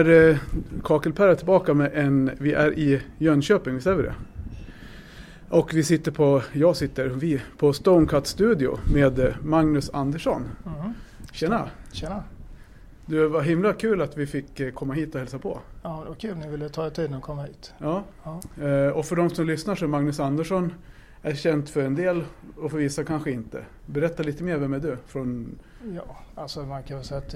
Är 0.00 0.30
eh, 0.30 0.36
Kakelperra 0.84 1.34
tillbaka 1.34 1.74
med 1.74 1.90
en, 1.94 2.30
vi 2.38 2.52
är 2.52 2.78
i 2.78 3.02
Jönköping, 3.18 3.74
visst 3.74 3.86
är 3.86 3.94
vi 3.94 4.02
det? 4.02 4.14
Och 5.48 5.74
vi 5.74 5.84
sitter 5.84 6.12
på, 6.12 6.42
jag 6.52 6.76
sitter, 6.76 7.08
vi, 7.08 7.42
på 7.58 7.72
Stonecut 7.72 8.26
Studio 8.26 8.78
med 8.94 9.18
eh, 9.18 9.34
Magnus 9.42 9.90
Andersson. 9.90 10.42
Mm. 10.66 10.92
Tjena! 11.32 11.70
Tjena! 11.92 12.24
Du, 13.06 13.26
var 13.26 13.42
himla 13.42 13.72
kul 13.72 14.00
att 14.02 14.16
vi 14.16 14.26
fick 14.26 14.60
eh, 14.60 14.72
komma 14.72 14.94
hit 14.94 15.14
och 15.14 15.20
hälsa 15.20 15.38
på. 15.38 15.60
Ja, 15.82 16.00
det 16.02 16.08
var 16.08 16.16
kul 16.16 16.36
ni 16.36 16.48
ville 16.48 16.68
ta 16.68 16.86
er 16.86 16.90
tiden 16.90 17.14
att 17.14 17.22
komma 17.22 17.42
hit. 17.42 17.72
Ja. 17.78 18.04
Ja. 18.22 18.40
Och 18.92 19.06
för 19.06 19.16
de 19.16 19.30
som 19.30 19.46
lyssnar 19.46 19.74
så 19.74 19.84
är 19.84 19.88
Magnus 19.88 20.20
Andersson 20.20 20.72
är 21.22 21.34
känt 21.34 21.70
för 21.70 21.82
en 21.82 21.94
del 21.94 22.24
och 22.56 22.70
för 22.70 22.78
vissa 22.78 23.04
kanske 23.04 23.30
inte. 23.30 23.64
Berätta 23.86 24.22
lite 24.22 24.44
mer, 24.44 24.56
vem 24.56 24.72
är 24.72 24.80
du? 24.80 24.96
Från, 25.06 25.58
Ja, 25.96 26.16
alltså 26.34 26.62
man 26.62 26.82
kan 26.82 26.96
väl 26.96 27.06
säga 27.06 27.18
att 27.18 27.34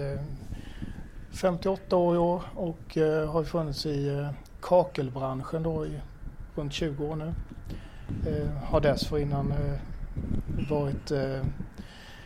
58 1.35 1.97
år 1.97 2.15
i 2.15 2.19
år 2.19 2.43
och 2.55 2.97
eh, 2.99 3.31
har 3.31 3.45
funnits 3.45 3.87
i 3.87 4.09
eh, 4.09 4.29
kakelbranschen 4.61 5.63
då 5.63 5.87
i 5.87 6.01
runt 6.55 6.73
20 6.73 7.07
år 7.07 7.17
nu. 7.17 7.35
Eh, 8.27 8.51
har 8.65 8.81
dessförinnan 8.81 9.55
varit, 10.71 11.13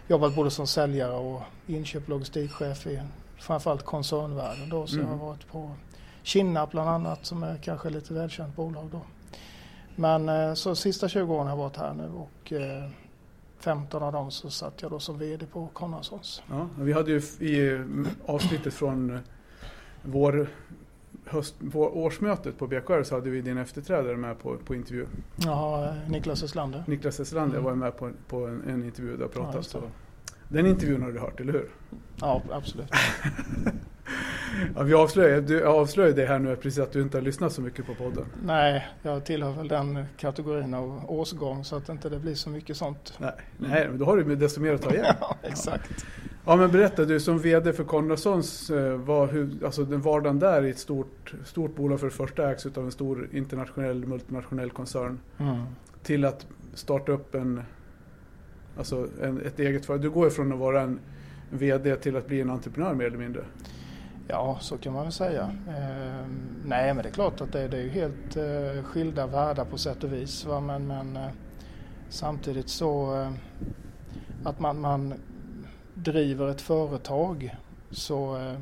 jobbat 0.09 0.35
både 0.35 0.51
som 0.51 0.67
säljare 0.67 1.13
och 1.13 1.43
inköp 1.67 2.03
och 2.03 2.09
logistikchef 2.09 2.87
i 2.87 3.01
framförallt 3.39 3.85
koncernvärlden 3.85 4.69
då. 4.69 4.87
Så 4.87 4.97
Mm. 4.97 5.09
jag 5.11 5.17
har 5.19 5.27
varit 5.27 5.49
på 5.49 5.71
Kinnarp 6.23 6.71
bland 6.71 6.91
annat 6.91 7.27
som 7.27 7.43
är 7.43 7.57
kanske 7.57 7.91
lite 7.91 8.15
välkänt 8.15 8.57
bolag 8.57 8.89
då. 8.93 9.01
Men 9.97 10.57
så 10.57 10.75
sista 10.75 11.09
20 11.09 11.35
åren 11.35 11.47
har 11.47 11.53
jag 11.53 11.57
varit 11.57 11.77
här 11.77 11.95
nu 11.95 12.09
och 12.09 12.53
15 13.61 14.03
av 14.03 14.13
dem 14.13 14.31
så 14.31 14.51
satt 14.51 14.83
jag 14.83 14.91
då 14.91 14.99
som 15.01 15.19
VD 15.19 15.47
på 15.47 15.69
Conradsons. 15.73 16.43
ja, 16.51 16.69
vi 16.79 16.93
hade 16.93 17.11
ju 17.11 17.21
i 17.41 17.73
eh, 17.75 17.81
avsnittet 18.27 18.75
från 18.75 19.11
eh, 19.15 19.21
vår, 20.03 20.49
höst, 21.25 21.55
vår 21.59 21.97
årsmötet 21.97 22.59
på 22.59 22.67
BKR 22.67 23.03
så 23.03 23.15
hade 23.15 23.31
vi 23.31 23.41
din 23.41 23.59
efterträdare 23.59 24.17
med 24.17 24.39
på, 24.39 24.57
på 24.57 24.75
intervju. 24.75 25.07
Ja, 25.37 25.85
eh, 25.85 26.11
Niklas 26.11 26.43
Öslander. 26.43 26.85
Niklas 26.87 27.21
Eslander 27.21 27.59
Mm. 27.59 27.65
var 27.65 27.75
med 27.75 27.97
på, 27.99 28.11
på 28.29 28.47
en, 28.47 28.63
en 28.69 28.85
intervju 28.85 29.17
där 29.17 29.21
jag 29.21 29.31
Ja, 29.35 29.43
pratade. 29.43 29.65
så. 29.65 29.83
Den 30.49 30.67
intervjun 30.67 31.03
har 31.03 31.13
du 31.13 31.19
hört, 31.19 31.41
eller 31.41 31.53
hur? 31.53 31.69
Ja, 32.21 32.43
absolut. 32.53 32.91
Ja, 34.77 34.83
vi 34.83 34.95
avslöjar, 34.95 35.41
du 35.41 35.65
avslöjar 35.67 36.13
det 36.17 36.27
här 36.27 36.39
nu 36.39 36.57
precis 36.57 36.79
att 36.79 36.93
du 36.93 37.03
inte 37.03 37.17
har 37.17 37.23
lyssnat 37.23 37.53
så 37.53 37.61
mycket 37.63 37.87
på 37.87 37.95
podden. 37.95 38.25
Nej, 38.45 38.87
jag 39.03 39.25
tillhör 39.25 39.53
väl 39.53 39.69
den 39.69 40.05
kategorin 40.17 40.75
av 40.75 41.11
årsgång 41.11 41.65
så 41.65 41.77
att 41.77 41.89
inte 41.89 42.09
det 42.09 42.19
blir 42.19 42.35
så 42.35 42.51
mycket 42.51 42.77
sånt. 42.77 43.15
Nej, 43.19 43.33
nej 43.59 43.89
men 43.89 43.99
då 43.99 44.05
har 44.05 44.17
du 44.17 44.37
desto 44.37 44.61
mer 44.61 44.75
att 44.75 44.83
ta 44.83 44.91
igen. 44.95 45.15
Ja, 45.21 45.37
exakt. 45.43 46.07
Ja 46.47 46.57
men 46.57 46.71
berätta, 46.73 47.05
du 47.05 47.21
som 47.21 47.39
VD 47.39 47.73
för 47.73 47.85
Konradssons, 47.85 48.71
eh, 48.71 49.01
alltså 49.65 49.85
den 49.85 50.01
vardagen 50.01 50.39
där 50.39 50.65
i 50.65 50.71
ett 50.71 50.79
stort, 50.79 51.35
stort 51.45 51.77
bolag 51.77 52.01
för 52.01 52.07
det 52.07 52.13
första 52.13 52.51
ägs 52.51 52.67
av 52.67 52.85
en 52.85 52.93
stor 52.93 53.29
internationell, 53.33 54.07
multinationell 54.07 54.71
koncern 54.71 55.19
Mm. 55.39 55.57
till 56.03 56.25
att 56.25 56.47
starta 56.75 57.13
upp 57.13 57.35
en, 57.35 57.63
alltså 58.79 59.09
en, 59.23 59.41
ett 59.41 59.59
eget 59.59 59.87
företag. 59.87 60.03
Du 60.03 60.11
går 60.11 60.25
ju 60.25 60.31
från 60.31 60.53
att 60.53 60.59
vara 60.59 60.81
en 60.81 60.99
VD 61.51 61.97
till 61.97 62.17
att 62.17 62.27
bli 62.27 62.41
en 62.41 62.51
entreprenör 62.51 62.95
mer 62.95 63.05
eller 63.07 63.19
mindre. 63.19 63.45
Ja, 64.31 64.59
så 64.61 64.79
kan 64.79 64.93
man 64.93 65.03
väl 65.03 65.13
säga. 65.13 65.43
Ehm, 65.69 66.63
nej, 66.65 66.95
men 66.95 67.03
det 67.03 67.09
är 67.09 67.13
klart 67.13 67.41
att 67.41 67.53
det, 67.53 67.69
det 67.69 67.77
är 67.77 67.83
ju 67.83 67.91
helt 67.91 68.37
eh, 68.37 68.85
skilda 68.85 69.27
världar 69.27 69.65
på 69.65 69.79
sätt 69.79 70.05
och 70.05 70.13
vis. 70.13 70.45
Va? 70.45 70.61
Men, 70.61 70.87
men 70.87 71.17
eh, 71.17 71.31
samtidigt 72.09 72.69
så 72.69 73.21
eh, 73.21 73.31
att 74.45 74.61
man, 74.61 74.81
man 74.81 75.15
driver 75.95 76.49
ett 76.51 76.61
företag 76.61 77.57
så 77.91 78.37
eh, 78.37 78.59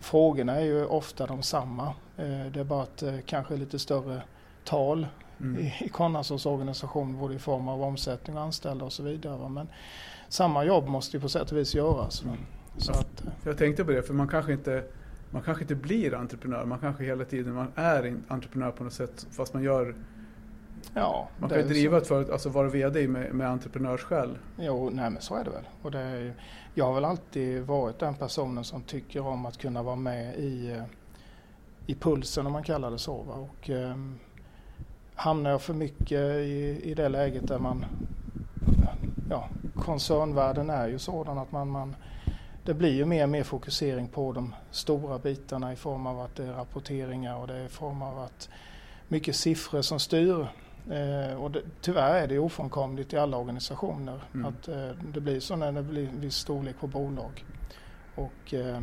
frågorna 0.00 0.56
är 0.56 0.64
ju 0.64 0.86
ofta 0.86 1.26
de 1.26 1.42
samma. 1.42 1.86
Eh, 2.16 2.46
det 2.52 2.60
är 2.60 2.64
bara 2.64 2.82
att 2.82 3.02
eh, 3.02 3.14
kanske 3.26 3.56
lite 3.56 3.78
större 3.78 4.22
tal 4.64 5.06
Mm. 5.40 5.62
i, 5.62 5.74
i 5.80 5.88
Conradsons 5.88 6.46
organisation 6.46 7.18
både 7.18 7.34
i 7.34 7.38
form 7.38 7.68
av 7.68 7.82
omsättning 7.82 8.36
och 8.36 8.42
anställda 8.42 8.84
och 8.84 8.92
så 8.92 9.02
vidare. 9.02 9.36
Va? 9.36 9.48
Men 9.48 9.68
samma 10.28 10.64
jobb 10.64 10.88
måste 10.88 11.16
ju 11.16 11.20
på 11.20 11.28
sätt 11.28 11.52
och 11.52 11.58
vis 11.58 11.74
göras. 11.74 12.22
Va? 12.22 12.32
Så 12.78 12.92
att, 12.92 13.26
eh, 13.26 13.32
Jag 13.44 13.58
tänkte 13.58 13.84
på 13.84 13.90
det, 13.90 14.02
för 14.02 14.14
man 14.14 14.28
kanske 14.28 14.52
inte 14.52 14.84
man 15.30 15.42
kanske 15.42 15.64
inte 15.64 15.74
blir 15.74 16.14
entreprenör, 16.14 16.64
man 16.64 16.78
kanske 16.78 17.04
hela 17.04 17.24
tiden 17.24 17.54
man 17.54 17.72
är 17.74 18.16
entreprenör 18.28 18.70
på 18.70 18.84
något 18.84 18.92
sätt 18.92 19.26
fast 19.30 19.54
man 19.54 19.62
gör 19.62 19.94
ja, 20.94 21.28
Man 21.38 21.50
kan 21.50 21.58
ju 21.58 21.64
driva 21.64 21.98
ett 21.98 22.06
företag, 22.06 22.32
alltså 22.32 22.48
vara 22.48 22.68
VD 22.68 23.08
med, 23.08 23.34
med 23.34 23.48
entreprenörsskäl. 23.48 24.38
Jo, 24.58 24.90
nej 24.92 25.10
men 25.10 25.22
så 25.22 25.34
är 25.34 25.44
det 25.44 25.50
väl. 25.50 25.68
Och 25.82 25.90
det 25.90 25.98
är, 25.98 26.34
jag 26.74 26.84
har 26.84 26.94
väl 26.94 27.04
alltid 27.04 27.62
varit 27.62 27.98
den 27.98 28.14
personen 28.14 28.64
som 28.64 28.82
tycker 28.82 29.26
om 29.26 29.46
att 29.46 29.58
kunna 29.58 29.82
vara 29.82 29.96
med 29.96 30.36
i, 30.36 30.70
eh, 30.70 30.82
i 31.86 31.94
pulsen 31.94 32.46
om 32.46 32.52
man 32.52 32.62
kallar 32.62 32.90
det 32.90 32.98
så. 32.98 33.14
Och, 33.14 33.70
eh, 33.70 33.96
hamnar 35.14 35.50
jag 35.50 35.62
för 35.62 35.74
mycket 35.74 36.20
i, 36.20 36.80
i 36.84 36.94
det 36.94 37.08
läget 37.08 37.48
där 37.48 37.58
man... 37.58 37.84
Ja, 39.30 39.48
koncernvärlden 39.74 40.70
är 40.70 40.88
ju 40.88 40.98
sådan 40.98 41.38
att 41.38 41.52
man, 41.52 41.68
man... 41.68 41.96
Det 42.66 42.74
blir 42.74 42.92
ju 42.94 43.04
mer 43.04 43.22
och 43.22 43.28
mer 43.28 43.42
fokusering 43.42 44.08
på 44.08 44.32
de 44.32 44.54
stora 44.70 45.18
bitarna 45.18 45.72
i 45.72 45.76
form 45.76 46.06
av 46.06 46.20
att 46.20 46.34
det 46.36 46.44
är 46.44 46.52
rapporteringar 46.52 47.36
och 47.36 47.46
det 47.46 47.54
är 47.54 47.64
i 47.64 47.68
form 47.68 48.02
av 48.02 48.18
att 48.18 48.48
mycket 49.08 49.36
siffror 49.36 49.82
som 49.82 50.00
styr 50.00 50.46
Eh, 50.90 51.42
och 51.42 51.50
det, 51.50 51.62
tyvärr 51.80 52.14
är 52.14 52.26
det 52.26 52.38
ofrånkomligt 52.38 53.12
i 53.12 53.16
alla 53.16 53.36
organisationer 53.36 54.20
Mm. 54.34 54.46
att 54.46 54.68
eh, 54.68 54.90
det 55.14 55.20
blir 55.20 55.40
så 55.40 55.56
när 55.56 55.72
det 55.72 55.82
blir 55.82 56.08
en 56.08 56.20
viss 56.20 56.36
storlek 56.36 56.78
på 56.80 56.86
bolag. 56.86 57.44
Och 58.14 58.54
eh, 58.54 58.82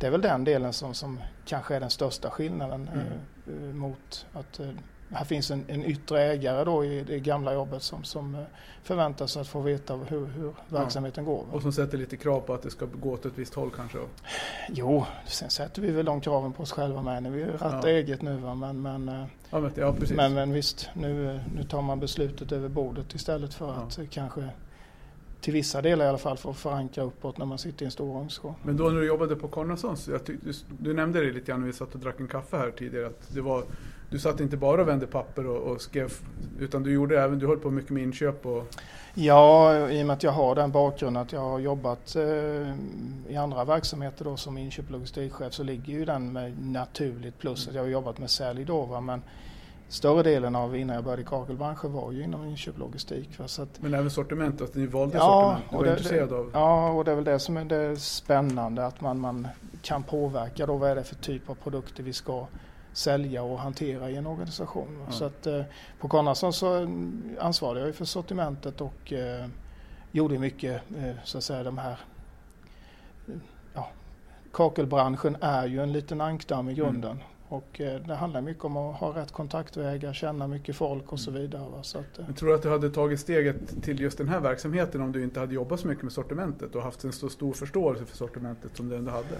det 0.00 0.06
är 0.06 0.10
väl 0.10 0.20
den 0.20 0.44
delen 0.44 0.72
som, 0.72 0.94
som 0.94 1.20
kanske 1.46 1.76
är 1.76 1.80
den 1.80 1.90
största 1.90 2.30
skillnaden 2.30 2.88
Mm. 2.92 3.06
eh, 3.62 3.68
eh, 3.68 3.74
mot 3.74 4.26
att 4.32 4.60
eh, 4.60 4.68
här 5.12 5.24
finns 5.24 5.50
en, 5.50 5.64
en 5.68 5.84
yttre 5.84 6.22
ägare 6.22 6.64
då 6.64 6.84
i 6.84 7.04
det 7.06 7.18
gamla 7.20 7.54
jobbet 7.54 7.82
som, 7.82 8.04
som 8.04 8.34
eh, 8.34 8.40
förväntar 8.82 9.26
sig 9.26 9.42
att 9.42 9.48
få 9.48 9.60
veta 9.60 9.94
hur, 9.94 10.26
hur 10.26 10.52
verksamheten 10.68 11.24
går. 11.24 11.36
va? 11.36 11.44
Och 11.52 11.62
som 11.62 11.72
sätter 11.72 11.98
lite 11.98 12.16
krav 12.16 12.40
på 12.40 12.54
att 12.54 12.62
det 12.62 12.70
ska 12.70 12.86
gå 12.86 13.12
åt 13.12 13.26
ett 13.26 13.32
visst 13.38 13.54
håll 13.54 13.70
kanske. 13.76 13.98
Jo, 14.68 15.04
sen 15.26 15.50
sätter 15.50 15.82
vi 15.82 15.90
väl 15.90 16.04
de 16.04 16.20
kraven 16.20 16.52
på 16.52 16.62
oss 16.62 16.72
själva 16.72 17.02
med 17.02 17.22
när 17.22 17.30
vi 17.30 17.44
rattar 17.44 17.88
Ja. 17.88 17.88
eget 17.88 18.22
nu. 18.22 18.36
Va? 18.36 18.54
Men, 18.54 18.82
men, 18.82 19.08
eh, 19.08 19.24
Ja, 19.50 19.60
men, 19.60 19.70
ja. 19.74 19.94
Men, 20.16 20.34
men 20.34 20.52
visst, 20.52 20.88
nu, 20.94 21.40
nu 21.56 21.62
tar 21.64 21.82
man 21.82 22.00
beslutet 22.00 22.52
över 22.52 22.68
bordet 22.68 23.14
istället 23.14 23.54
för 23.54 23.66
Ja. 23.66 23.72
att 23.72 23.98
eh, 23.98 24.04
kanske 24.10 24.48
till 25.44 25.52
vissa 25.52 25.82
delar 25.82 26.04
i 26.04 26.08
alla 26.08 26.18
fall 26.18 26.36
få 26.36 26.52
förankra 26.52 27.04
uppåt 27.04 27.38
när 27.38 27.46
man 27.46 27.58
sitter 27.58 27.82
i 27.82 27.86
en 27.86 27.90
stor 27.90 28.10
organisation. 28.10 28.54
Men 28.62 28.76
då 28.76 28.84
när 28.84 29.00
du 29.00 29.06
jobbade 29.06 29.36
på 29.36 29.76
tyck, 30.24 30.40
du, 30.44 30.52
du 30.78 30.94
nämnde 30.94 31.20
det 31.20 31.32
lite 31.32 31.46
grann 31.46 31.60
när 31.60 31.66
vi 31.66 31.72
satt 31.72 31.94
och 31.94 32.00
drack 32.00 32.20
en 32.20 32.28
kaffe 32.28 32.56
här 32.56 32.70
tidigare, 32.70 33.06
att 33.06 33.34
det 33.34 33.40
var, 33.40 33.64
du 34.10 34.18
satt 34.18 34.40
inte 34.40 34.56
bara 34.56 34.82
och 34.82 34.88
vände 34.88 35.06
papper 35.06 35.46
och, 35.46 35.72
och 35.72 35.80
skrev, 35.80 36.12
utan 36.58 36.82
du 36.82 36.92
gjorde 36.92 37.22
även, 37.22 37.38
du 37.38 37.46
höll 37.46 37.58
på 37.58 37.70
mycket 37.70 37.90
med 37.90 38.02
inköp 38.02 38.46
och 38.46 38.74
Ja, 39.14 39.88
i 39.90 40.02
och 40.02 40.06
med 40.06 40.14
att 40.14 40.22
jag 40.22 40.32
har 40.32 40.54
den 40.54 40.72
bakgrunden 40.72 41.22
att 41.22 41.32
jag 41.32 41.40
har 41.40 41.58
jobbat 41.58 42.16
eh, 42.16 42.74
i 43.28 43.36
andra 43.36 43.64
verksamheter 43.64 44.24
då 44.24 44.36
som 44.36 44.58
inköp 44.58 44.86
och 44.86 44.92
logistikchef 44.92 45.52
så 45.52 45.62
ligger 45.62 45.92
ju 45.92 46.04
den 46.04 46.32
med 46.32 46.66
naturligt 46.66 47.38
plus 47.38 47.68
att 47.68 47.74
jag 47.74 47.82
har 47.82 47.88
jobbat 47.88 48.18
med 48.18 48.30
sälj 48.30 48.64
då 48.64 48.82
va? 48.82 49.00
men 49.00 49.22
större 49.88 50.22
delen 50.22 50.56
av 50.56 50.76
innan 50.76 50.94
jag 50.94 51.04
började 51.04 51.22
i 51.22 51.24
kakelbranschen 51.24 51.92
var 51.92 52.12
ju 52.12 52.22
inom 52.22 52.44
inköp 52.44 52.78
logistik. 52.78 53.38
Va? 53.38 53.48
Så 53.48 53.62
att, 53.62 53.82
men 53.82 53.94
även 53.94 54.10
sortiment, 54.10 54.60
att 54.60 54.74
ni 54.74 54.86
valde 54.86 55.16
Ja, 55.18 55.42
sortiment. 55.42 55.70
Du 55.70 55.76
var 55.76 55.84
det- 55.84 55.90
intresserad 55.90 56.32
av. 56.32 56.50
Ja, 56.54 56.90
och 56.90 57.04
det 57.04 57.10
är 57.10 57.14
väl 57.14 57.24
det 57.24 57.38
som 57.38 57.56
är 57.56 57.64
det 57.64 57.96
spännande 58.00 58.86
att 58.86 59.00
man, 59.00 59.18
man 59.20 59.48
kan 59.82 60.02
påverka 60.02 60.66
då 60.66 60.76
vad 60.76 60.90
är 60.90 60.94
det 60.94 61.04
för 61.04 61.14
typ 61.14 61.50
av 61.50 61.54
produkter 61.54 62.02
vi 62.02 62.12
ska 62.12 62.46
sälja 62.92 63.42
och 63.42 63.58
hantera 63.58 64.10
i 64.10 64.16
en 64.16 64.26
organisation. 64.26 64.98
Ja. 65.06 65.12
Så 65.12 65.24
att, 65.24 65.46
eh, 65.46 65.62
på 66.00 66.08
Conradsson 66.08 66.52
så 66.52 66.74
mm, 66.74 67.36
ansvarade 67.40 67.80
jag 67.80 67.86
ju 67.86 67.92
för 67.92 68.04
sortimentet 68.04 68.80
och 68.80 69.12
eh, 69.12 69.46
gjorde 70.12 70.38
mycket 70.38 70.82
eh, 70.96 71.14
så 71.24 71.38
att 71.38 71.44
säga 71.44 71.62
de 71.62 71.78
här 71.78 71.98
eh, 73.28 73.34
ja, 73.74 73.88
kakelbranschen 74.52 75.36
är 75.40 75.66
ju 75.66 75.82
en 75.82 75.92
liten 75.92 76.20
ankdamm 76.20 76.68
i 76.68 76.74
grunden. 76.74 77.18
Och 77.54 77.80
eh, 77.80 78.00
det 78.00 78.14
handlar 78.14 78.40
mycket 78.40 78.64
om 78.64 78.76
att 78.76 78.96
ha 78.96 79.16
rätt 79.16 79.32
kontaktvägar, 79.32 80.12
känna 80.12 80.46
mycket 80.46 80.76
folk 80.76 81.12
och 81.12 81.20
så 81.20 81.30
vidare. 81.30 81.70
Va? 81.70 81.82
Så 81.82 81.98
att, 81.98 82.18
eh, 82.18 82.24
Men 82.24 82.34
tror 82.34 82.48
du 82.48 82.54
att 82.54 82.62
du 82.62 82.70
hade 82.70 82.90
tagit 82.90 83.20
steget 83.20 83.82
till 83.82 84.00
just 84.00 84.18
den 84.18 84.28
här 84.28 84.40
verksamheten 84.40 85.00
om 85.00 85.12
du 85.12 85.22
inte 85.22 85.40
hade 85.40 85.54
jobbat 85.54 85.80
så 85.80 85.88
mycket 85.88 86.02
med 86.04 86.12
sortimentet 86.12 86.74
och 86.74 86.82
haft 86.82 87.04
en 87.04 87.12
så 87.12 87.28
stor 87.28 87.52
förståelse 87.52 88.04
för 88.04 88.16
sortimentet 88.16 88.76
som 88.76 88.88
du 88.88 88.96
ändå 88.96 89.10
hade? 89.10 89.38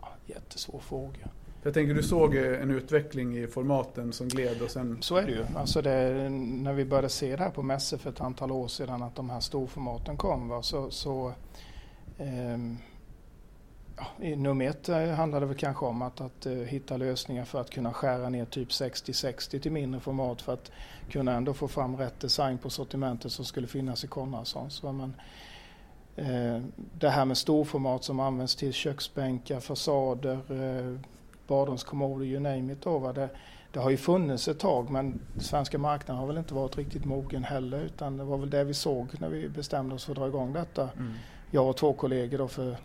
ja, 0.00 0.08
jättesvår 0.26 0.78
fråga. 0.78 1.28
Jag 1.62 1.74
tänker 1.74 1.94
du 1.94 2.02
såg 2.02 2.36
eh, 2.36 2.62
en 2.62 2.70
utveckling 2.70 3.38
i 3.38 3.46
formaten 3.46 4.12
som 4.12 4.28
gled 4.28 4.62
och 4.62 4.70
sen... 4.70 4.98
Så 5.00 5.16
är 5.16 5.26
det 5.26 5.32
ju. 5.32 5.44
Alltså 5.56 5.82
det, 5.82 6.28
när 6.30 6.72
vi 6.72 6.84
började 6.84 7.08
se 7.08 7.36
det 7.36 7.42
här 7.42 7.50
på 7.50 7.62
mässor 7.62 7.98
för 7.98 8.10
ett 8.10 8.20
antal 8.20 8.50
år 8.52 8.68
sedan 8.68 9.02
att 9.02 9.14
de 9.14 9.30
här 9.30 9.40
storformaten 9.40 10.16
kom 10.16 10.48
va, 10.48 10.62
så, 10.62 10.90
så 10.90 11.32
ehm, 12.18 12.76
ja, 14.20 14.36
nummer 14.36 14.68
ett 14.68 14.88
eh, 14.88 15.08
handlade 15.08 15.46
det 15.46 15.48
väl 15.48 15.58
kanske 15.58 15.86
om 15.86 16.02
att, 16.02 16.20
att 16.20 16.46
eh, 16.46 16.52
hitta 16.52 16.96
lösningar 16.96 17.44
för 17.44 17.60
att 17.60 17.70
kunna 17.70 17.92
skära 17.92 18.28
ner 18.28 18.44
typ 18.44 18.68
60-60 18.68 19.58
till 19.58 19.72
mindre 19.72 20.00
format 20.00 20.42
för 20.42 20.52
att 20.52 20.72
kunna 21.10 21.32
ändå 21.32 21.54
få 21.54 21.68
fram 21.68 21.96
rätt 21.96 22.20
design 22.20 22.58
på 22.58 22.70
sortimentet 22.70 23.32
som 23.32 23.44
skulle 23.44 23.66
finnas 23.66 24.04
i 24.04 24.06
Konradssons. 24.06 24.82
va. 24.82 24.92
Men 24.92 25.14
Eh, 26.16 26.60
det 26.98 27.08
här 27.08 27.24
med 27.24 27.38
storformat 27.38 28.04
som 28.04 28.20
används 28.20 28.56
till 28.56 28.72
köksbänkar, 28.72 29.60
fasader, 29.60 30.38
eh, 30.48 30.98
badrumskommoder, 31.46 32.26
you 32.26 32.40
name 32.40 32.72
it. 32.72 32.82
Då, 32.82 32.98
va? 32.98 33.12
Det, 33.12 33.28
det 33.72 33.80
har 33.80 33.90
ju 33.90 33.96
funnits 33.96 34.48
ett 34.48 34.58
tag 34.58 34.90
men 34.90 35.20
svenska 35.38 35.78
marknaden 35.78 36.20
har 36.20 36.26
väl 36.26 36.38
inte 36.38 36.54
varit 36.54 36.78
riktigt 36.78 37.04
mogen 37.04 37.44
heller 37.44 37.80
utan 37.80 38.16
det 38.16 38.24
var 38.24 38.38
väl 38.38 38.50
det 38.50 38.64
vi 38.64 38.74
såg 38.74 39.08
när 39.18 39.28
vi 39.28 39.48
bestämde 39.48 39.94
oss 39.94 40.04
för 40.04 40.12
att 40.12 40.18
dra 40.18 40.28
igång 40.28 40.52
detta. 40.52 40.82
Mm. 40.82 41.12
Jag 41.50 41.68
och 41.68 41.76
två 41.76 41.92
kollegor 41.92 42.38
då 42.38 42.48
för, 42.48 42.76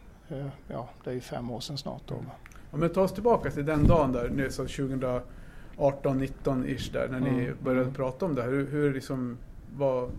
ja 0.68 0.90
det 1.04 1.10
är 1.10 1.14
ju 1.14 1.22
fem 1.22 1.52
år 1.52 1.60
sedan 1.60 1.78
snart. 1.78 2.02
Då. 2.06 2.16
Mm. 2.16 2.28
Ja, 2.72 2.78
men 2.78 2.90
ta 2.90 3.02
oss 3.02 3.14
tillbaka 3.14 3.52
till 3.52 3.66
den 3.66 3.88
dagen 3.88 4.12
där, 4.12 4.30
nu, 4.30 4.52
så 4.52 4.62
2018, 4.62 6.18
19 6.18 6.66
ish 6.66 6.92
där 6.94 7.08
när 7.08 7.18
mm. 7.18 7.38
ni 7.38 7.52
började 7.64 7.92
prata 7.92 8.26
om 8.26 8.36
det 8.36 8.42
här. 8.42 8.50
Hur, 8.50 8.72
hur, 8.72 8.94
liksom, 8.94 9.38
vad, 9.76 10.12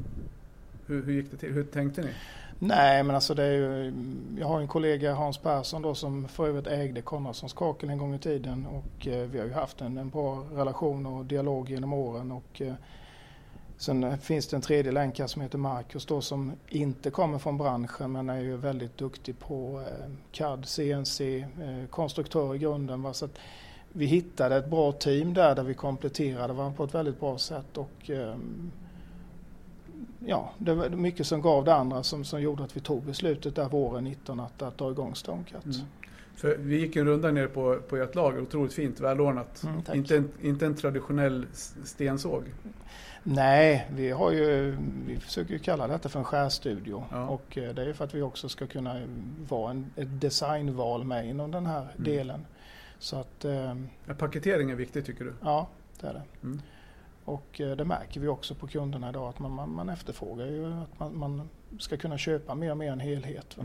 hur, 0.87 1.03
hur 1.03 1.13
gick 1.13 1.31
det 1.31 1.37
till? 1.37 1.53
Hur 1.53 1.65
tänkte 1.65 2.03
ni? 2.03 2.11
Nej, 2.61 3.03
men 3.03 3.15
alltså 3.15 3.35
det 3.35 3.45
är 3.45 3.53
ju, 3.53 3.93
jag 4.39 4.47
har 4.47 4.61
en 4.61 4.69
kollega 4.69 5.15
Hans 5.15 5.39
Persson 5.39 5.83
då 5.83 5.95
som 5.95 6.29
för 6.29 6.49
övrigt 6.49 6.67
ägde 6.67 7.03
Konradssons 7.03 7.53
kakel 7.53 7.91
en 7.91 7.99
gång 7.99 8.15
i 8.15 8.19
tiden 8.19 8.67
och 8.67 9.07
eh, 9.07 9.29
vi 9.29 9.39
har 9.39 9.47
ju 9.47 9.53
haft 9.53 9.81
en, 9.81 9.99
en 9.99 10.11
bra 10.11 10.45
relation 10.55 11.07
och 11.07 11.25
dialog 11.25 11.71
genom 11.71 11.93
åren. 11.93 12.33
Och, 12.33 12.63
eh, 12.63 12.73
sen 13.79 14.05
eh, 14.05 14.17
finns 14.17 14.47
det 14.47 14.57
en 14.57 14.63
tredje 14.63 14.93
länk 14.93 15.19
här 15.19 15.27
som 15.27 15.43
heter 15.43 15.59
Marcus 15.59 16.07
då 16.07 16.21
som 16.21 16.53
inte 16.69 17.11
kommer 17.11 17.39
från 17.39 17.59
branschen 17.59 18.13
men 18.13 18.31
är 18.31 18.41
ju 18.41 18.57
väldigt 18.57 18.99
duktig 18.99 19.39
på 19.39 19.83
eh, 19.87 20.11
CAD, 20.33 20.67
CNC, 20.67 21.39
eh, 21.39 21.87
konstruktör 21.91 22.55
i 22.55 22.59
grunden. 22.59 23.03
Va? 23.03 23.13
Så 23.13 23.25
att 23.25 23.39
vi 23.93 24.07
hittade 24.07 24.57
ett 24.57 24.71
bra 24.71 24.93
team 24.93 25.35
där, 25.35 25.55
där 25.55 25.63
vi 25.63 25.75
kompletterade 25.75 26.53
varandra 26.53 26.77
på 26.77 26.85
ett 26.85 26.95
väldigt 26.95 27.21
bra 27.21 27.39
sätt. 27.39 27.77
Och, 27.77 28.11
eh, 28.11 28.37
ja, 30.27 30.51
det 30.59 30.75
var 30.75 30.89
mycket 30.89 31.27
som 31.27 31.43
gav 31.43 31.65
det 31.65 31.75
andra 31.75 32.03
som, 32.03 32.25
som 32.25 32.43
gjorde 32.43 32.65
att 32.65 32.77
vi 32.77 32.81
tog 32.81 33.03
beslutet 33.03 33.55
där 33.55 33.69
våren 33.69 34.05
19 34.05 34.41
att, 34.41 34.63
att 34.63 34.79
dra 34.79 34.91
igång 34.91 35.15
Stonecat. 35.15 35.65
Mm. 35.65 35.81
För 36.39 36.57
vi 36.59 36.81
gick 36.81 36.97
en 36.97 37.07
runda 37.07 37.31
ner 37.31 37.47
på, 37.47 37.79
på 37.89 37.97
ert 37.97 38.15
lager, 38.15 38.41
otroligt 38.41 38.73
fint, 38.73 39.01
välordnat. 39.01 39.63
Mm, 39.63 39.83
inte, 39.95 40.17
en, 40.17 40.31
inte 40.43 40.67
en 40.67 40.75
traditionell 40.75 41.47
stensåg. 41.85 42.43
Nej, 43.23 43.89
vi, 43.91 44.11
har 44.11 44.33
ju, 44.33 44.77
vi 45.07 45.17
försöker 45.17 45.53
ju 45.53 45.59
kalla 45.59 45.87
detta 45.87 46.09
för 46.09 46.19
en 46.19 46.25
skärstudio. 46.25 47.05
Ja. 47.11 47.29
Och 47.29 47.59
eh, 47.59 47.75
det 47.75 47.83
är 47.83 47.93
för 47.93 48.05
att 48.05 48.15
vi 48.15 48.23
också 48.23 48.49
ska 48.49 48.67
kunna 48.67 49.01
vara 49.49 49.71
en, 49.71 49.91
ett 49.97 50.21
designval 50.21 51.05
med 51.05 51.29
inom 51.29 51.51
den 51.51 51.67
här 51.67 51.81
mm. 51.81 52.05
delen. 52.05 52.47
Så 52.99 53.17
att, 53.17 53.45
eh, 53.45 53.75
ja, 54.07 54.15
paketering 54.19 54.71
är 54.71 54.75
viktigt 54.75 55.07
tycker 55.07 55.25
du? 55.25 55.33
Ja, 55.43 55.69
det 56.01 56.07
är 56.07 56.13
det. 56.13 56.23
Mm. 56.43 56.61
Och 57.25 57.61
eh, 57.61 57.77
det 57.77 57.85
märker 57.85 58.21
vi 58.21 58.29
också 58.29 58.55
på 58.55 58.67
kunderna 58.67 59.09
idag 59.09 59.29
att 59.29 59.39
man, 59.39 59.53
man, 59.53 59.71
man 59.71 59.89
efterfrågar 59.89 60.47
ju 60.47 60.67
att 60.67 60.99
man, 60.99 61.19
man, 61.19 61.49
ska 61.79 61.97
kunna 61.97 62.19
köpa 62.19 62.55
mer 62.55 62.71
och 62.71 62.77
mer 62.77 62.93
en 62.93 63.01
helhet. 63.01 63.57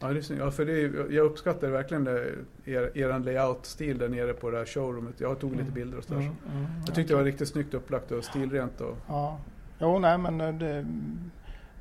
Mm. 0.00 0.16
Ja, 0.16 0.20
det, 0.20 0.34
ja, 0.34 0.50
för 0.50 0.64
det, 0.64 1.14
jag 1.14 1.26
uppskattar 1.26 1.68
verkligen 1.68 2.04
det, 2.04 2.34
er, 2.64 2.90
er 2.94 3.18
layout-stil 3.18 3.98
där 3.98 4.08
nere 4.08 4.32
på 4.32 4.50
det 4.50 4.58
här 4.58 4.64
showroomet. 4.64 5.20
Jag 5.20 5.38
tog 5.38 5.52
mm. 5.52 5.60
lite 5.60 5.72
bilder 5.72 5.98
och 5.98 6.04
sådär. 6.04 6.20
Mm, 6.20 6.34
mm, 6.52 6.66
jag 6.86 6.94
tyckte 6.94 7.12
det 7.12 7.16
var 7.16 7.24
riktigt 7.24 7.48
snyggt 7.48 7.74
upplagt 7.74 8.12
och 8.12 8.24
stilrent. 8.24 8.80
Och... 8.80 8.96
Ja, 9.08 9.40
jo, 9.78 9.98
nej 9.98 10.18
men 10.18 10.40
eh, 10.40 10.54
det, 10.54 10.86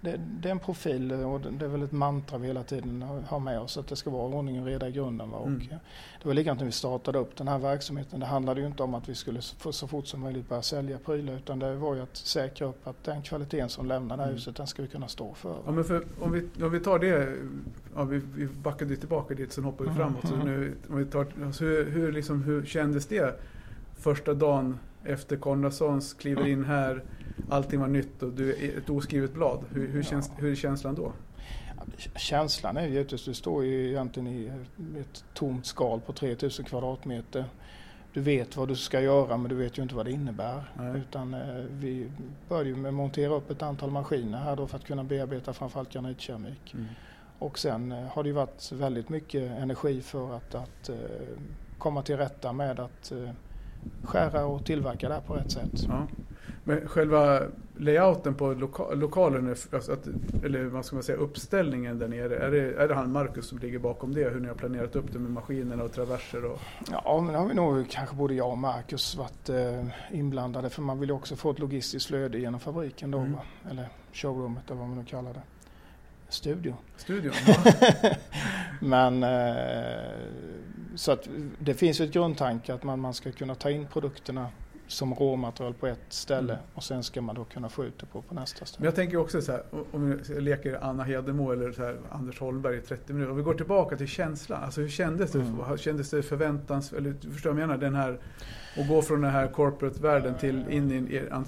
det, 0.01 0.19
det, 0.41 0.49
är 0.49 0.51
en 0.51 0.59
profil 0.59 1.11
och 1.11 1.41
det 1.41 1.65
är 1.65 1.69
väl 1.69 1.83
ett 1.83 1.91
mantra 1.91 2.37
vi 2.37 2.47
hela 2.47 2.63
tiden 2.63 3.01
har 3.27 3.39
med 3.39 3.59
oss 3.59 3.77
att 3.77 3.87
det 3.87 3.95
ska 3.95 4.09
vara 4.09 4.35
ordning 4.35 4.59
och 4.59 4.65
reda 4.65 4.87
i 4.89 4.91
grunden. 4.91 5.29
Va? 5.29 5.43
Mm. 5.45 5.55
Och 5.55 5.61
det 6.21 6.27
var 6.27 6.33
likadant 6.33 6.59
när 6.59 6.65
vi 6.65 6.71
startade 6.71 7.19
upp 7.19 7.35
den 7.35 7.47
här 7.47 7.59
verksamheten. 7.59 8.19
Det 8.19 8.25
handlade 8.25 8.61
ju 8.61 8.67
inte 8.67 8.83
om 8.83 8.93
att 8.93 9.09
vi 9.09 9.15
skulle 9.15 9.41
så 9.41 9.87
fort 9.87 10.07
som 10.07 10.21
möjligt 10.21 10.49
börja 10.49 10.61
sälja 10.61 10.97
prylar 10.97 11.33
utan 11.33 11.59
det 11.59 11.75
var 11.75 11.95
ju 11.95 12.01
att 12.01 12.17
säkra 12.17 12.67
upp 12.67 12.87
att 12.87 13.03
den 13.03 13.21
kvaliteten 13.21 13.69
som 13.69 13.85
lämnar 13.85 14.17
det 14.17 14.23
här 14.23 14.29
mm. 14.29 14.35
huset 14.35 14.55
den 14.55 14.67
ska 14.67 14.81
vi 14.81 14.87
kunna 14.87 15.07
stå 15.07 15.33
för. 15.33 15.57
Ja, 15.65 15.71
men 15.71 15.83
för 15.83 16.05
om, 16.19 16.31
vi, 16.31 16.63
om 16.63 16.71
vi 16.71 16.79
tar 16.79 16.99
det, 16.99 17.37
ja, 17.97 18.03
vi, 18.03 18.21
vi 18.35 18.47
backade 18.47 18.95
tillbaka 18.95 19.33
dit 19.33 19.51
sen 19.51 19.63
hoppar 19.63 19.85
vi 19.85 19.91
framåt. 19.91 20.23
Mm. 20.23 20.39
Så 20.39 20.45
nu, 20.45 20.73
vi 20.87 21.05
tar, 21.05 21.27
alltså 21.45 21.65
hur, 21.65 21.91
hur, 21.91 22.11
liksom, 22.11 22.43
hur 22.43 22.65
kändes 22.65 23.05
det 23.05 23.39
första 23.99 24.33
dagen 24.33 24.79
efter 25.03 25.37
Konradssons 25.37 26.13
kliver 26.13 26.47
in 26.47 26.65
här 26.65 27.03
allting 27.49 27.79
var 27.79 27.87
nytt 27.87 28.23
och 28.23 28.33
du 28.33 28.53
är 28.53 28.77
ett 28.77 28.89
oskrivet 28.89 29.33
blad. 29.33 29.63
Hur, 29.69 29.87
hur, 29.87 30.03
känns, 30.03 30.31
hur 30.37 30.51
är 30.51 30.55
känslan 30.55 30.95
då? 30.95 31.13
Känslan 32.15 32.77
är 32.77 32.87
ju 32.87 33.01
att 33.01 33.09
du 33.09 33.33
står 33.33 33.65
ju 33.65 33.89
egentligen 33.89 34.27
i 34.27 34.51
ett 34.99 35.23
tomt 35.33 35.65
skal 35.65 35.99
på 35.99 36.13
3000 36.13 36.65
kvadratmeter. 36.65 37.45
Du 38.13 38.21
vet 38.21 38.57
vad 38.57 38.67
du 38.67 38.75
ska 38.75 39.01
göra 39.01 39.37
men 39.37 39.49
du 39.49 39.55
vet 39.55 39.77
ju 39.77 39.83
inte 39.83 39.95
vad 39.95 40.05
det 40.05 40.11
innebär. 40.11 40.71
Nej. 40.77 40.97
Utan 40.97 41.33
eh, 41.33 41.65
vi 41.71 42.11
började 42.49 42.75
med 42.75 42.89
att 42.89 42.95
montera 42.95 43.35
upp 43.35 43.51
ett 43.51 43.61
antal 43.61 43.91
maskiner 43.91 44.37
här 44.37 44.55
då 44.55 44.67
för 44.67 44.77
att 44.77 44.85
kunna 44.85 45.03
bearbeta 45.03 45.53
framförallt 45.53 45.93
granitkeramik. 45.93 46.73
Mm. 46.73 46.85
Och 47.39 47.59
sen 47.59 47.91
eh, 47.91 48.07
har 48.07 48.23
det 48.23 48.29
ju 48.29 48.35
varit 48.35 48.71
väldigt 48.71 49.09
mycket 49.09 49.51
energi 49.51 50.01
för 50.01 50.35
att, 50.35 50.55
att 50.55 50.89
eh, 50.89 50.95
komma 51.77 52.01
till 52.01 52.17
rätta 52.17 52.53
med 52.53 52.79
att 52.79 53.11
skära 54.03 54.45
och 54.45 54.65
tillverka 54.65 55.07
det 55.07 55.13
här 55.13 55.21
på 55.21 55.33
rätt 55.33 55.51
sätt. 55.51 55.83
Ja. 55.87 56.07
Men 56.67 56.87
själva 56.87 57.41
layouten 57.77 58.35
på 58.35 58.53
loka 58.53 58.83
lokalen, 58.93 59.55
alltså 59.73 59.91
att, 59.91 60.07
eller 60.43 60.63
vad 60.63 60.85
ska 60.85 60.95
man 60.95 61.03
säga, 61.03 61.17
uppställningen 61.17 61.99
där 61.99 62.07
nere. 62.07 62.37
Är 62.37 62.51
det, 62.51 62.83
är 62.83 62.87
det 62.87 62.95
han 62.95 63.11
Marcus 63.11 63.47
som 63.47 63.57
ligger 63.57 63.79
bakom 63.79 64.13
det? 64.13 64.29
Hur 64.29 64.39
ni 64.39 64.47
har 64.47 64.55
planerat 64.55 64.95
upp 64.95 65.13
det 65.13 65.19
med 65.19 65.31
maskinerna 65.31 65.83
och 65.83 65.91
traverser? 65.91 66.45
Och... 66.45 66.59
Ja, 66.91 67.21
men 67.21 67.33
det 67.33 67.39
har 67.39 67.47
vi 67.47 67.53
nog 67.53 67.89
kanske 67.89 68.15
både 68.15 68.33
jag 68.33 68.51
och 68.51 68.57
Marcus 68.57 69.15
varit 69.15 69.49
eh, 69.49 69.85
inblandade. 70.11 70.69
För 70.69 70.81
man 70.81 70.99
vill 70.99 71.09
ju 71.09 71.15
också 71.15 71.35
få 71.35 71.51
ett 71.51 71.59
logistiskt 71.59 72.07
flöde 72.07 72.39
genom 72.39 72.59
fabriken 72.59 73.11
då. 73.11 73.19
Mm. 73.19 73.39
Eller 73.71 73.89
showroomet 74.13 74.65
eller 74.65 74.79
vad 74.79 74.89
man 74.89 74.97
nu 74.97 75.05
kallar 75.05 75.33
det. 75.33 75.41
Studio. 76.29 76.75
Studion, 76.97 77.33
ja. 77.47 78.09
Men 78.79 79.23
eh, 79.23 80.11
så 80.95 81.11
att 81.11 81.27
det 81.59 81.73
finns 81.73 82.01
ju 82.01 82.05
ett 82.05 82.11
grundtanke 82.11 82.73
att 82.73 82.83
man, 82.83 82.99
man 82.99 83.13
ska 83.13 83.31
kunna 83.31 83.55
ta 83.55 83.69
in 83.69 83.87
produkterna 83.93 84.47
som 84.87 85.13
råmaterial 85.13 85.73
på 85.73 85.87
ett 85.87 85.99
ställe 86.09 86.53
mm. 86.53 86.65
och 86.73 86.83
sen 86.83 87.03
ska 87.03 87.21
man 87.21 87.35
då 87.35 87.43
kunna 87.43 87.69
få 87.69 87.85
ut 87.85 87.99
det 87.99 88.05
på, 88.05 88.21
på 88.21 88.35
nästa 88.35 88.65
ställe. 88.65 88.79
Men 88.79 88.85
jag 88.85 88.95
tänker 88.95 89.17
också 89.17 89.41
så 89.41 89.51
här, 89.51 89.63
om 89.91 90.09
vi 90.09 90.41
leker 90.41 90.79
Anna 90.81 91.03
Hedemo 91.03 91.51
eller 91.51 91.71
så 91.71 91.83
här, 91.83 91.97
Anders 92.11 92.39
Holmberg 92.39 92.77
i 92.77 92.81
30 92.81 93.13
minuter. 93.13 93.31
Om 93.31 93.37
vi 93.37 93.43
går 93.43 93.53
tillbaka 93.53 93.97
till 93.97 94.07
känslan. 94.07 94.63
Alltså 94.63 94.81
hur 94.81 94.89
kändes 94.89 95.31
det? 95.31 95.39
Mm. 95.39 95.77
Kändes 95.77 96.09
det 96.09 96.23
förväntans... 96.23 96.93
Eller 96.93 97.13
förstår 97.33 97.49
jag 97.49 97.55
menar? 97.55 97.77
Den 97.77 97.95
här, 97.95 98.19
att 98.77 98.87
gå 98.87 99.01
från 99.01 99.21
den 99.21 99.31
här 99.31 99.47
corporate-världen 99.47 100.35
till 100.37 100.65
in 100.69 100.91
i 100.91 101.17
en 101.17 101.45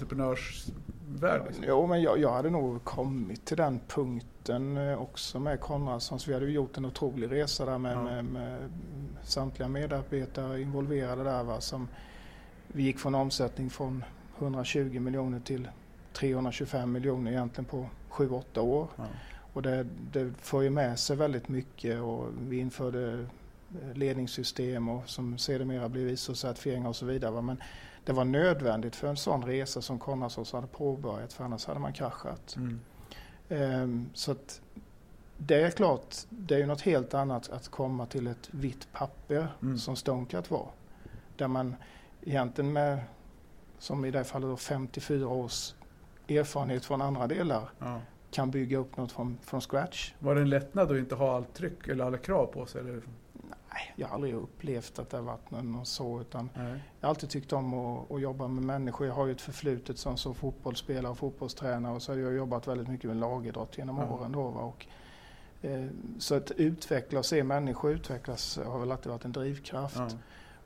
entreprenörsvärld. 1.10 1.46
Liksom. 1.46 1.64
Jo, 1.68 1.86
men 1.86 2.02
jag, 2.02 2.18
jag 2.18 2.32
hade 2.32 2.50
nog 2.50 2.84
kommit 2.84 3.44
till 3.44 3.56
den 3.56 3.80
punkten 3.88 4.76
eh, 4.76 5.02
också 5.02 5.40
med 5.40 5.60
Konradssons. 5.60 6.28
Vi 6.28 6.34
hade 6.34 6.46
ju 6.46 6.52
gjort 6.52 6.76
en 6.76 6.84
otrolig 6.84 7.30
resa 7.30 7.64
där 7.64 7.78
med, 7.78 7.96
ja. 7.96 8.02
med, 8.02 8.24
med 8.24 8.70
samtliga 9.22 9.68
medarbetare 9.68 10.60
involverade 10.60 11.24
där. 11.24 11.42
Va, 11.42 11.60
som, 11.60 11.88
vi 12.68 12.82
gick 12.82 12.98
från 12.98 13.14
omsättning 13.14 13.70
från 13.70 14.04
120 14.38 15.00
miljoner 15.00 15.40
till 15.40 15.68
325 16.12 16.92
miljoner 16.92 17.30
egentligen 17.30 17.64
på 17.64 17.86
7-8 18.10 18.58
år. 18.58 18.88
Ja. 18.96 19.04
Och 19.52 19.62
det, 19.62 19.86
det 20.12 20.32
får 20.40 20.62
ju 20.62 20.70
med 20.70 20.98
sig 20.98 21.16
väldigt 21.16 21.48
mycket 21.48 22.00
och 22.00 22.26
vi 22.48 22.58
införde 22.58 23.26
eh, 23.82 23.96
ledningssystem 23.96 24.88
och 24.88 25.08
som 25.08 25.38
sedermera 25.38 25.88
blev 25.88 26.08
ISO-certifieringar 26.08 26.88
och 26.88 26.96
så 26.96 27.06
vidare. 27.06 27.42
Men 27.42 27.62
det 28.10 28.14
var 28.14 28.24
nödvändigt 28.24 28.96
för 28.96 29.08
en 29.08 29.16
sån 29.16 29.42
resa 29.44 29.82
som 29.82 29.98
Konradsson 29.98 30.44
hade 30.52 30.66
påbörjat 30.66 31.32
för 31.32 31.44
annars 31.44 31.66
hade 31.66 31.80
man 31.80 31.92
kraschat. 31.92 32.56
Mm. 32.56 32.80
Um, 33.48 34.10
så 34.14 34.32
att 34.32 34.60
det 35.36 35.62
är 35.62 35.70
klart, 35.70 36.16
det 36.28 36.54
är 36.54 36.58
ju 36.58 36.66
något 36.66 36.80
helt 36.80 37.14
annat 37.14 37.50
att 37.50 37.68
komma 37.68 38.06
till 38.06 38.26
ett 38.26 38.48
vitt 38.50 38.92
papper 38.92 39.48
mm. 39.62 39.78
som 39.78 39.96
Stonecut 39.96 40.50
var. 40.50 40.68
Där 41.36 41.48
man 41.48 41.74
egentligen 42.22 42.72
med, 42.72 43.00
som 43.78 44.04
i 44.04 44.10
det 44.10 44.24
fallet 44.24 44.50
då 44.50 44.56
54 44.56 45.28
års 45.28 45.74
erfarenhet 46.28 46.84
från 46.84 47.02
andra 47.02 47.26
delar, 47.26 47.70
ja. 47.78 48.00
kan 48.30 48.50
bygga 48.50 48.78
upp 48.78 48.96
något 48.96 49.12
från, 49.12 49.38
från 49.42 49.60
scratch. 49.60 50.12
Var 50.18 50.34
det 50.34 50.40
en 50.40 50.50
lättnad 50.50 50.90
att 50.90 50.98
inte 50.98 51.14
ha 51.14 51.36
allt 51.36 51.54
tryck 51.54 51.88
eller 51.88 52.04
alla 52.04 52.18
krav 52.18 52.46
på 52.46 52.66
sig? 52.66 52.80
Eller? 52.80 53.02
Nej, 53.72 53.92
jag 53.96 54.08
har 54.08 54.14
aldrig 54.14 54.34
upplevt 54.34 54.98
att 54.98 55.10
det 55.10 55.16
har 55.16 55.24
varit 55.24 55.50
något 55.50 55.88
så. 55.88 56.20
Utan 56.20 56.50
jag 56.54 56.62
har 57.00 57.08
alltid 57.08 57.30
tyckt 57.30 57.52
om 57.52 57.74
att, 57.74 58.10
att, 58.10 58.20
jobba 58.20 58.48
med 58.48 58.64
människor. 58.64 59.06
Jag 59.06 59.14
har 59.14 59.26
ju 59.26 59.32
ett 59.32 59.40
förflutet 59.40 59.98
som, 59.98 60.16
som 60.16 60.34
fotbollsspelare 60.34 61.12
och 61.12 61.18
fotbollstränare 61.18 61.94
och 61.94 62.02
så 62.02 62.12
har 62.12 62.18
jag 62.18 62.34
jobbat 62.34 62.68
väldigt 62.68 62.88
mycket 62.88 63.10
med 63.10 63.16
lagidrott 63.16 63.78
genom 63.78 63.98
ja. 63.98 64.10
åren. 64.10 64.32
Då, 64.32 64.42
och, 64.42 64.86
eh, 65.62 65.86
så 66.18 66.34
att 66.34 66.50
utveckla 66.50 67.18
och 67.18 67.26
se 67.26 67.44
människor 67.44 67.90
utvecklas 67.90 68.58
har 68.66 68.78
väl 68.78 68.92
alltid 68.92 69.12
varit 69.12 69.24
en 69.24 69.32
drivkraft. 69.32 69.96
Ja. 69.96 70.08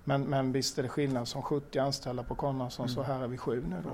Men, 0.04 0.22
men 0.22 0.52
visst 0.52 0.78
är 0.78 0.82
det 0.82 0.88
skillnad 0.88 1.28
som 1.28 1.42
70 1.42 1.78
anställda 1.78 2.22
på 2.22 2.34
Konradsson 2.34 2.86
mm. 2.86 2.94
så 2.94 3.02
här 3.02 3.22
är 3.22 3.28
vi 3.28 3.38
sju 3.38 3.64
nu 3.68 3.76
då. 3.84 3.90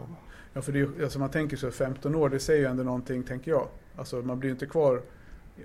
Ja, 0.52 0.62
för 0.62 0.72
det, 0.72 1.02
alltså 1.02 1.18
man 1.18 1.30
tänker 1.30 1.56
så 1.56 1.70
15 1.70 2.14
år, 2.14 2.28
det 2.28 2.40
säger 2.40 2.60
ju 2.60 2.66
ändå 2.66 2.82
någonting 2.82 3.22
tänker 3.22 3.50
jag. 3.50 3.68
Alltså 3.96 4.16
man 4.16 4.38
blir 4.38 4.48
ju 4.48 4.52
inte 4.52 4.66
kvar 4.66 5.02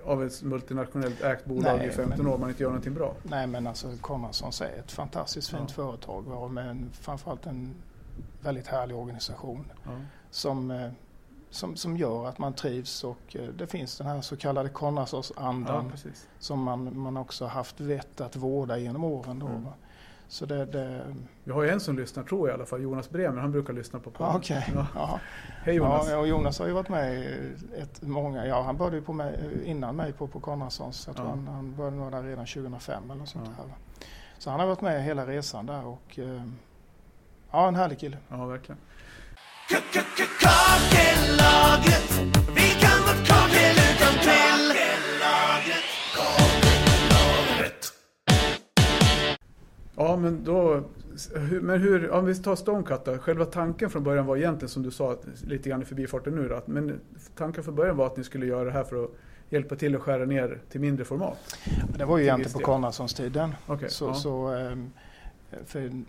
av 0.06 0.24
ett 0.24 0.44
multinationellt 0.44 1.22
ägt 1.22 1.46
bolag 1.46 1.78
nej, 1.78 1.88
i 1.88 1.92
15 1.92 2.18
men, 2.18 2.34
år 2.34 2.38
man 2.38 2.50
inte 2.50 2.64
gör 2.64 2.70
någonting 2.70 2.94
bra. 2.94 3.14
Nej 3.24 3.48
men 3.48 3.68
alltså 3.68 3.88
Konradssons 4.02 4.62
är 4.62 4.80
ett 4.80 4.92
fantastiskt 4.92 5.50
fint 5.50 5.70
ja. 5.70 5.74
företag 5.76 6.52
med 6.52 6.70
en, 6.70 6.90
framförallt 6.94 7.46
en 7.46 7.76
väldigt 8.42 8.68
härlig 8.68 8.98
organisation. 8.98 9.72
Ja. 9.84 9.92
Som, 10.32 10.72
eh, 10.72 10.92
som, 11.50 11.76
som 11.76 11.98
gör 11.98 12.28
att 12.28 12.38
man 12.38 12.54
trivs 12.54 13.04
och 13.04 13.36
eh, 13.36 13.48
det 13.48 13.68
finns 13.68 13.98
den 13.98 14.08
här 14.08 14.22
så 14.22 14.36
kallade 14.38 14.70
Konradsås-andan 14.70 15.92
Ja, 16.04 16.10
som 16.40 16.64
man, 16.64 17.00
man 17.00 17.18
också 17.18 17.46
haft 17.46 17.80
vett 17.80 18.22
att 18.22 18.36
vårda 18.36 18.78
genom 18.78 19.04
åren. 19.04 19.40
Då, 19.40 19.48
Mm. 19.48 19.64
Så 20.28 20.46
det, 20.46 20.66
det 20.66 21.02
Vi 21.44 21.52
har 21.52 21.64
ju 21.64 21.70
en 21.70 21.80
som 21.80 21.98
lyssnar, 21.98 22.24
tror 22.24 22.48
jag 22.50 22.54
i 22.54 22.58
alla 22.58 22.66
fall, 22.66 22.82
Jonas 22.82 23.10
Bremer. 23.10 23.42
Han 23.42 23.52
brukar 23.52 23.74
lyssna 23.74 24.00
på 24.00 24.12
podden. 24.12 24.32
ja, 24.34 24.38
okej. 24.38 24.72
Ja. 24.76 24.88
Ja. 24.96 25.20
Hej 25.64 25.76
Jonas. 25.76 26.10
Ja, 26.10 26.18
och 26.18 26.28
Jonas 26.28 26.60
har 26.60 26.68
ju 26.68 26.74
varit 26.74 26.90
med 26.90 27.14
i 27.14 27.26
ett, 27.78 28.02
många, 28.02 28.46
ja 28.46 28.62
han 28.62 28.78
började 28.78 28.96
ju 28.98 29.02
på 29.04 29.14
mig, 29.14 29.40
innan 29.66 29.96
mig 29.96 30.14
på, 30.14 30.28
på 30.28 30.40
Konradssons. 30.40 31.04
Jag 31.08 31.16
tror 31.16 31.28
Ja. 31.28 31.32
han, 31.36 31.48
han 31.48 31.76
började 31.76 31.98
nog 31.98 32.12
där 32.12 32.24
redan 32.24 32.46
2005 32.46 33.04
eller 33.06 33.16
något 33.16 33.30
sånt 33.30 33.46
Ja. 33.46 33.52
här. 33.64 33.70
va. 33.70 33.76
Så 34.38 34.50
han 34.50 34.60
har 34.60 34.68
varit 34.68 34.82
med 34.82 35.04
hela 35.04 35.28
resan 35.28 35.66
där 35.66 35.86
och 35.88 36.20
eh, 36.20 36.42
ja 37.52 37.68
en 37.68 37.76
härlig 37.76 38.00
kille. 38.00 38.18
Ja, 38.30 38.46
verkligen. 38.46 38.78
Ja, 50.16 50.20
men 50.22 50.44
då... 50.44 50.84
Men 51.62 51.82
hur, 51.82 52.12
om 52.12 52.26
vi 52.26 52.36
tar 52.36 52.56
Stonecut 52.56 53.06
då. 53.06 53.18
Själva 53.18 53.46
tanken 53.46 53.90
från 53.90 54.04
början 54.04 54.26
var 54.26 54.38
egentligen 54.38 54.70
som 54.70 54.84
du 54.84 54.92
sa 54.92 55.18
lite 55.48 55.70
grann 55.70 55.82
i 55.82 55.86
förbifarten 55.86 56.36
nu 56.36 56.48
då, 56.50 56.56
att- 56.56 56.68
Men 56.68 57.00
tanken 57.36 57.64
från 57.64 57.76
början 57.76 57.98
var 57.98 58.06
att 58.06 58.18
ni 58.18 58.24
skulle 58.24 58.46
göra 58.46 58.64
det 58.64 58.72
här 58.72 58.84
för 58.84 59.04
att 59.04 59.10
hjälpa 59.50 59.76
till 59.76 59.96
att 59.96 60.02
skära 60.02 60.26
ner 60.26 60.62
till 60.70 60.82
mindre 60.82 61.06
format. 61.06 61.58
Det 61.98 62.06
var 62.06 62.18
ju 62.18 62.24
egentligen 62.24 62.54
på. 62.54 62.60
Konradssons-tiden. 62.60 63.56
Okej, 63.68 63.90
Så, 63.90 64.06
ja. 64.06 64.14
så, 64.14 64.48
ehm, 64.48 66.06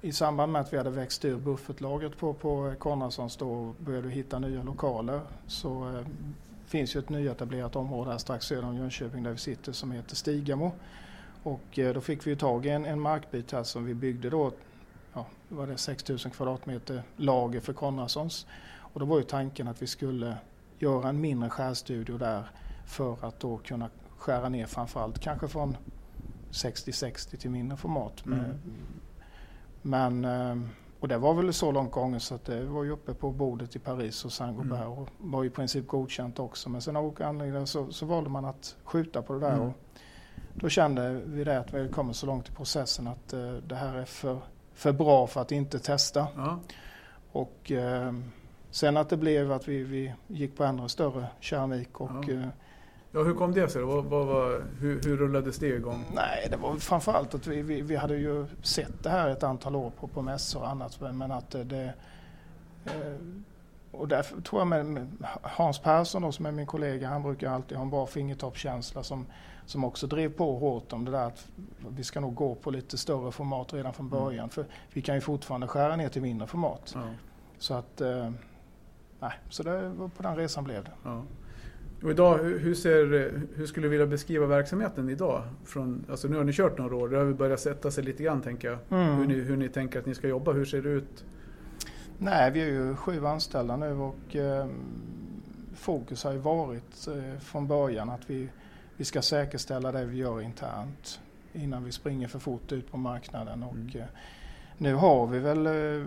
I 0.00 0.12
samband 0.12 0.52
med 0.52 0.60
att 0.60 0.72
vi 0.72 0.76
hade 0.76 0.90
växt 0.90 1.24
ur 1.24 1.36
buffertlagret 1.36 2.16
på, 2.18 2.32
på 2.34 2.72
Konradssons 2.78 3.36
då 3.36 3.50
och 3.52 3.74
började 3.78 4.08
vi 4.08 4.14
hitta 4.14 4.38
nya 4.38 4.62
lokaler 4.62 5.20
så 5.46 5.82
ehm, 5.84 6.04
finns 6.66 6.96
ju 6.96 7.00
ett 7.00 7.08
nyetablerat 7.08 7.76
område 7.76 8.10
här 8.10 8.18
strax 8.18 8.46
söder 8.46 8.64
om 8.68 8.76
Jönköping 8.76 9.22
där 9.22 9.30
vi 9.30 9.38
sitter 9.38 9.72
som 9.72 9.92
heter 9.92 10.16
Stigamo. 10.16 10.72
Och 11.42 11.78
eh, 11.78 11.94
då 11.94 12.00
fick 12.00 12.26
vi 12.26 12.36
tag 12.36 12.66
i 12.66 12.68
en, 12.68 12.84
en 12.84 13.00
markbit 13.00 13.52
här 13.52 13.62
som 13.62 13.84
vi 13.84 13.94
byggde 13.94 14.30
då, 14.30 14.52
ja, 15.12 15.26
var 15.48 15.66
det 15.66 15.76
6000 15.76 16.30
kvadratmeter 16.30 17.02
lager 17.16 17.60
för 17.60 17.72
Konradssons. 17.72 18.46
Och 18.78 19.00
då 19.00 19.06
var 19.06 19.18
ju 19.18 19.24
tanken 19.24 19.68
att 19.68 19.82
vi 19.82 19.86
skulle 19.86 20.36
göra 20.78 21.08
en 21.08 21.20
mindre 21.20 21.50
skärstudio 21.50 22.18
där 22.18 22.50
för 22.86 23.16
att 23.20 23.40
då 23.40 23.56
kunna 23.56 23.90
skära 24.18 24.48
ner 24.48 24.66
framförallt 24.66 25.18
kanske 25.18 25.48
från 25.48 25.76
60-60 26.50 27.36
till 27.36 27.50
mindre 27.50 27.76
format. 27.76 28.26
Mm. 28.26 28.44
Men, 29.82 30.24
eh, 30.24 30.68
och 31.00 31.08
det 31.08 31.18
var 31.18 31.34
väl 31.34 31.52
så 31.52 31.72
långt 31.72 31.92
gången 31.92 32.20
så 32.20 32.34
att 32.34 32.44
det 32.44 32.64
var 32.64 32.84
ju 32.84 32.90
uppe 32.90 33.14
på 33.14 33.30
bordet 33.30 33.76
i 33.76 33.78
Paris 33.78 34.24
och 34.24 34.32
Saint-Gobain 34.32 34.82
Mm. 34.82 34.92
och 34.98 35.08
var 35.18 35.44
i 35.44 35.50
princip 35.50 35.86
godkänt 35.86 36.38
också. 36.38 36.68
Men 36.68 36.82
sen 36.82 36.96
olika 36.96 37.26
anledningar 37.26 37.66
så, 37.66 37.92
så 37.92 38.06
valde 38.06 38.30
man 38.30 38.44
att 38.44 38.76
skjuta 38.84 39.22
på 39.22 39.32
det 39.32 39.40
där. 39.40 39.52
Mm. 39.52 39.68
Och 39.68 39.74
då 40.54 40.68
kände 40.68 41.20
vi 41.24 41.44
det 41.44 41.58
att 41.58 41.74
vi 41.74 41.78
hade 41.78 41.88
kommit 41.92 42.16
så 42.16 42.26
långt 42.26 42.48
i 42.48 42.52
processen 42.52 43.06
att 43.06 43.32
eh, 43.32 43.52
det 43.52 43.74
här 43.74 43.94
är 43.96 44.04
för, 44.04 44.38
för 44.74 44.92
bra 44.92 45.26
för 45.26 45.40
att 45.40 45.52
inte 45.52 45.78
testa. 45.78 46.26
Ja, 46.36 46.58
Och 47.32 47.72
eh, 47.72 48.12
sen 48.70 48.96
att 48.96 49.08
det 49.08 49.16
blev 49.16 49.52
att 49.52 49.68
vi, 49.68 49.82
vi 49.82 50.14
gick 50.26 50.56
på 50.56 50.64
ännu 50.64 50.88
större 50.88 51.26
keramik 51.40 52.00
och 52.00 52.10
Ja. 52.28 52.32
eh, 52.34 52.48
ja, 53.12 53.22
hur 53.22 53.34
kom 53.34 53.52
det 53.52 53.68
sig? 53.68 53.82
Vad, 53.82 54.04
vad, 54.04 54.26
var- 54.26 54.62
hur, 54.78 55.02
hur 55.04 55.16
rullades 55.16 55.58
det 55.58 55.66
igång? 55.66 56.04
Nej, 56.14 56.46
det 56.50 56.56
var 56.56 56.76
framförallt 56.76 57.34
att 57.34 57.46
vi, 57.46 57.62
vi, 57.62 57.80
vi 57.80 57.96
hade 57.96 58.16
ju 58.16 58.46
sett 58.62 59.02
det 59.02 59.10
här 59.10 59.28
ett 59.28 59.42
antal 59.42 59.76
år 59.76 59.90
på, 60.00 60.06
på 60.06 60.22
mässor 60.22 60.60
och 60.60 60.68
annat. 60.68 61.00
Men 61.00 61.32
att 61.32 61.50
det... 61.50 61.64
det 61.64 61.92
eh, 62.84 62.92
och 63.92 64.08
därför 64.08 64.40
tror 64.40 64.60
jag 64.60 64.66
med, 64.68 65.06
Hans 65.42 65.78
Persson 65.78 66.22
då, 66.22 66.32
som 66.32 66.46
är 66.46 66.52
min 66.52 66.66
kollega, 66.66 67.08
han 67.08 67.22
brukar 67.22 67.50
alltid 67.50 67.76
ha 67.76 67.84
en 67.84 67.90
bra 67.90 68.06
fingertoppskänsla 68.06 69.02
som, 69.02 69.26
som 69.66 69.84
också 69.84 70.06
drev 70.06 70.32
på 70.32 70.58
hårt 70.58 70.92
om 70.92 71.04
det 71.04 71.10
där 71.10 71.26
att 71.26 71.48
vi 71.96 72.04
ska 72.04 72.20
nog 72.20 72.34
gå 72.34 72.54
på 72.54 72.70
lite 72.70 72.98
större 72.98 73.32
format 73.32 73.72
redan 73.74 73.92
från 73.92 74.06
Mm. 74.06 74.24
början. 74.24 74.48
För 74.48 74.64
vi 74.92 75.02
kan 75.02 75.14
ju 75.14 75.20
fortfarande 75.20 75.66
skära 75.66 75.96
ner 75.96 76.08
till 76.08 76.22
mindre 76.22 76.46
format. 76.46 76.92
Ja, 76.94 77.02
Så 77.58 77.74
att... 77.74 78.00
Eh, 78.00 78.30
nej, 79.20 79.32
så 79.48 79.62
det 79.62 79.88
var 79.88 80.08
på 80.08 80.22
den 80.22 80.36
resan 80.36 80.64
blev 80.64 80.84
det. 80.84 80.92
ja. 81.04 81.22
Och 82.02 82.10
idag, 82.10 82.38
hur, 82.38 82.74
ser, 82.74 83.32
hur 83.54 83.66
skulle 83.66 83.86
du 83.86 83.90
vilja 83.90 84.06
beskriva 84.06 84.46
verksamheten 84.46 85.08
idag? 85.10 85.42
Från, 85.64 86.04
alltså 86.10 86.28
nu 86.28 86.36
har 86.36 86.44
ni 86.44 86.52
kört 86.52 86.78
några 86.78 86.96
år, 86.96 87.08
det 87.08 87.16
har 87.18 87.32
börjat 87.32 87.60
sätta 87.60 87.90
sig 87.90 88.04
lite 88.04 88.22
grann 88.22 88.40
tänker 88.42 88.68
jag. 88.68 88.78
Mm. 89.00 89.16
Hur, 89.16 89.26
ni, 89.26 89.34
hur 89.34 89.56
ni 89.56 89.68
tänker 89.68 89.98
att 89.98 90.06
ni 90.06 90.14
ska 90.14 90.28
jobba, 90.28 90.52
hur 90.52 90.64
ser 90.64 90.82
det 90.82 90.88
ut? 90.88 91.24
Nej, 92.22 92.50
vi 92.50 92.60
är 92.60 92.66
ju 92.66 92.96
sju 92.96 93.26
anställda 93.26 93.76
nu 93.76 93.92
och 93.92 94.36
eh, 94.36 94.66
fokus 95.74 96.24
har 96.24 96.32
ju 96.32 96.38
varit 96.38 97.06
eh, 97.08 97.38
från 97.40 97.66
början 97.66 98.10
att 98.10 98.30
vi, 98.30 98.48
vi 98.96 99.04
ska 99.04 99.22
säkerställa 99.22 99.92
det 99.92 100.04
vi 100.04 100.16
gör 100.16 100.40
internt 100.40 101.20
innan 101.52 101.84
vi 101.84 101.92
springer 101.92 102.28
för 102.28 102.38
fort 102.38 102.72
ut 102.72 102.90
på 102.90 102.96
marknaden. 102.96 103.62
Och, 103.62 103.74
Mm. 103.74 103.96
eh, 103.96 104.04
nu 104.78 104.94
har 104.94 105.26
vi 105.26 105.38
väl 105.38 105.66
eh, 105.66 106.06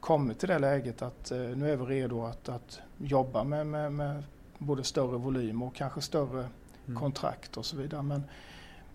kommit 0.00 0.38
till 0.38 0.48
det 0.48 0.58
läget 0.58 1.02
att 1.02 1.30
eh, 1.30 1.38
nu 1.38 1.70
är 1.70 1.76
vi 1.76 1.84
redo 1.84 2.24
att, 2.24 2.48
att 2.48 2.80
jobba 2.98 3.44
med, 3.44 3.66
med, 3.66 3.92
med 3.92 4.22
både 4.58 4.84
större 4.84 5.18
volym 5.18 5.62
och 5.62 5.74
kanske 5.74 6.00
större 6.00 6.48
Mm. 6.88 7.00
kontrakt 7.00 7.56
och 7.56 7.64
så 7.66 7.76
vidare. 7.76 8.02
Men, 8.02 8.22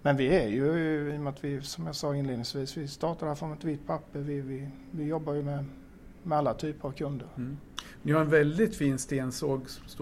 men 0.01 0.17
vi 0.17 0.27
är 0.27 0.47
ju, 0.47 0.65
i 1.13 1.17
och 1.17 1.21
med 1.21 1.33
att 1.33 1.43
vi, 1.43 1.61
som 1.61 1.85
jag 1.85 1.95
sa 1.95 2.15
inledningsvis, 2.15 2.77
vi 2.77 2.87
startar 2.87 3.27
här 3.27 3.35
från 3.35 3.53
ett 3.53 3.63
vitt 3.63 3.87
papper. 3.87 4.19
Vi, 4.19 4.41
vi, 4.41 4.69
vi 4.91 5.03
jobbar 5.03 5.33
ju 5.33 5.43
med, 5.43 5.65
med 6.23 6.37
alla 6.37 6.53
typer 6.53 6.87
av 6.87 6.91
kunder. 6.91 7.27
Mm. 7.37 7.57
Ni 8.01 8.11
har 8.11 8.21
en 8.21 8.29
väldigt 8.29 8.75
fin 8.75 8.97
stensåg, 8.99 9.61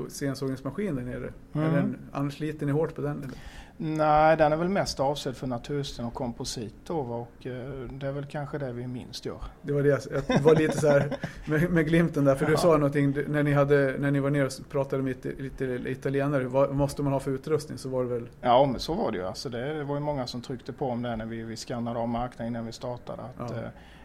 stensågningsmaskin 0.09 0.95
där 0.95 1.03
nere. 1.03 1.33
Mm. 1.53 1.67
Är 1.67 1.75
den, 1.75 1.97
annars 2.11 2.33
sliter 2.37 2.65
ni 2.65 2.71
hårt 2.71 2.95
på 2.95 3.01
den? 3.01 3.17
Eller? 3.23 3.37
Nej, 3.81 4.37
den 4.37 4.53
är 4.53 4.57
väl 4.57 4.69
mest 4.69 4.99
avsedd 4.99 5.35
för 5.37 5.47
natursten 5.47 6.05
och 6.05 6.13
komposit 6.13 6.89
och 6.89 7.45
eh, 7.47 7.69
det 7.91 8.07
är 8.07 8.11
väl 8.11 8.25
kanske 8.25 8.57
det 8.57 8.71
vi 8.73 8.87
minst 8.87 9.25
gör. 9.25 9.37
Det 9.61 9.73
var, 9.73 9.83
det, 9.83 9.89
jag- 9.89 10.23
jag 10.27 10.39
var 10.39 10.55
lite 10.55 10.77
så 10.81 10.87
här 10.87 11.17
med, 11.45 11.71
med 11.71 11.85
glimten 11.87 12.25
där, 12.25 12.35
för 12.35 12.45
du 12.45 12.51
Ja. 12.51 12.57
sa 12.57 12.67
någonting 12.77 13.15
när 13.27 13.43
ni, 13.43 13.53
hade, 13.53 13.95
när 13.99 14.11
ni 14.11 14.19
var 14.19 14.29
nere 14.29 14.45
och 14.45 14.51
pratade 14.69 15.03
med 15.03 15.09
lite, 15.25 15.41
lite 15.41 15.89
italienare. 15.91 16.43
Vad 16.43 16.75
måste 16.75 17.01
man 17.03 17.13
ha 17.13 17.19
för 17.19 17.31
utrustning? 17.31 17.77
Så 17.77 17.89
var 17.89 18.03
det 18.03 18.09
väl... 18.09 18.27
Ja, 18.41 18.65
men 18.71 18.79
så 18.79 18.93
var 18.93 19.11
det 19.11 19.17
ju. 19.17 19.23
Alltså 19.25 19.49
det, 19.49 19.73
det 19.73 19.83
var 19.83 19.95
ju 19.95 20.01
många 20.01 20.27
som 20.27 20.41
tryckte 20.41 20.73
på 20.73 20.89
om 20.89 21.01
det 21.01 21.15
när 21.15 21.25
vi, 21.25 21.43
vi 21.43 21.55
skannade 21.55 21.99
av 21.99 22.09
marknaden 22.09 22.47
innan 22.53 22.65
vi 22.65 22.71
startade. 22.71 23.21
Att, 23.21 23.51
Ja. 23.55 23.61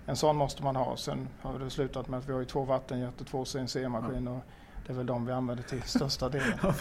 En 0.06 0.16
sån 0.16 0.37
måste 0.37 0.62
man 0.62 0.76
ha. 0.76 0.96
Sen 0.96 1.28
har 1.42 1.58
det 1.58 1.70
slutat 1.70 2.08
med 2.08 2.18
att 2.18 2.28
vi 2.28 2.32
har 2.32 2.40
ju 2.40 2.46
två 2.46 2.64
vattenjet 2.64 3.20
och 3.20 3.26
två 3.26 3.44
CNC-maskiner. 3.44 4.30
och 4.30 4.40
Det 4.87 4.92
är 4.92 4.96
väl 4.96 5.06
de 5.06 5.26
vi 5.26 5.32
använder 5.32 5.64
till 5.64 5.82
största 5.82 6.28
delen. 6.28 6.49
Ja, 6.62 6.75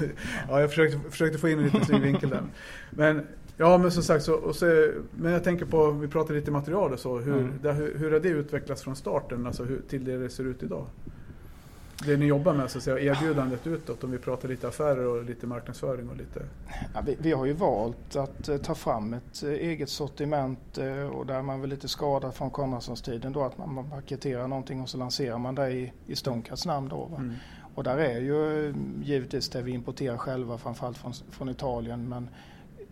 ja, 0.50 0.62
jag 0.62 0.70
försökte, 0.70 1.10
försökte 1.12 1.38
få 1.40 1.50
in 1.50 1.58
en 1.58 1.64
liten 1.66 1.86
snygg 1.86 2.02
vinkel 2.02 2.30
där. 2.30 2.44
Men, 2.90 3.28
ja, 3.58 3.78
men 3.78 3.92
som 3.92 4.04
sagt, 4.04 4.24
så, 4.26 4.34
och 4.34 4.56
så, 4.56 4.92
men 5.12 5.32
jag 5.32 5.44
tänker 5.44 5.66
på, 5.66 5.92
vi 5.92 6.08
pratade 6.08 6.40
lite 6.40 6.52
material 6.52 6.94
och 6.94 7.00
så. 7.00 7.20
Hur, 7.20 7.34
Mm. 7.34 7.54
det, 7.62 7.74
hur, 7.74 7.98
hur 7.98 8.12
har 8.12 8.20
det 8.20 8.30
utvecklats 8.30 8.84
från 8.84 8.96
starten 8.96 9.48
alltså 9.48 9.64
hur, 9.64 9.82
till 9.90 10.06
det 10.06 10.18
det 10.18 10.30
ser 10.30 10.44
ut 10.44 10.64
idag? 10.64 10.86
Det 12.06 12.18
ni 12.18 12.26
jobbar 12.26 12.54
med, 12.54 12.72
så 12.72 12.78
att 12.78 12.84
säga, 12.84 13.00
erbjudandet 13.00 13.68
utåt, 13.68 14.04
om 14.04 14.12
vi 14.12 14.18
pratar 14.18 14.50
lite 14.50 14.68
affärer 14.68 15.06
och 15.08 15.24
lite 15.24 15.48
marknadsföring 15.48 16.10
och 16.10 16.18
lite... 16.18 16.46
Ja, 16.94 17.02
vi, 17.06 17.18
vi 17.20 17.32
har 17.32 17.46
ju 17.46 17.54
valt 17.54 18.16
att 18.16 18.50
eh, 18.50 18.58
ta 18.58 18.76
fram 18.76 19.14
ett 19.14 19.44
eh, 19.44 19.50
eget 19.50 19.90
sortiment 19.90 20.78
eh, 20.78 21.08
och 21.08 21.26
där 21.26 21.42
man 21.42 21.62
väl 21.62 21.70
lite 21.70 21.88
skadad 21.88 22.34
från 22.34 22.52
Konradssons-tiden 22.52 23.34
då 23.34 23.44
att 23.44 23.58
man, 23.58 23.74
man 23.74 23.90
paketerar 23.90 24.48
någonting 24.48 24.82
och 24.82 24.90
så 24.90 24.98
lanserar 24.98 25.38
man 25.38 25.56
det 25.56 25.72
i, 25.72 25.94
i 26.08 26.16
Stonecats 26.16 26.66
namn 26.66 26.90
då. 26.90 27.12
Mm. 27.18 27.34
Och 27.76 27.84
där 27.84 27.98
är 27.98 28.20
ju 28.20 28.74
givetvis 29.04 29.50
det 29.50 29.62
vi 29.62 29.72
importerar 29.72 30.18
själva 30.18 30.58
framförallt 30.58 30.98
från, 30.98 31.14
från 31.32 31.50
Italien 31.50 32.10
men 32.10 32.30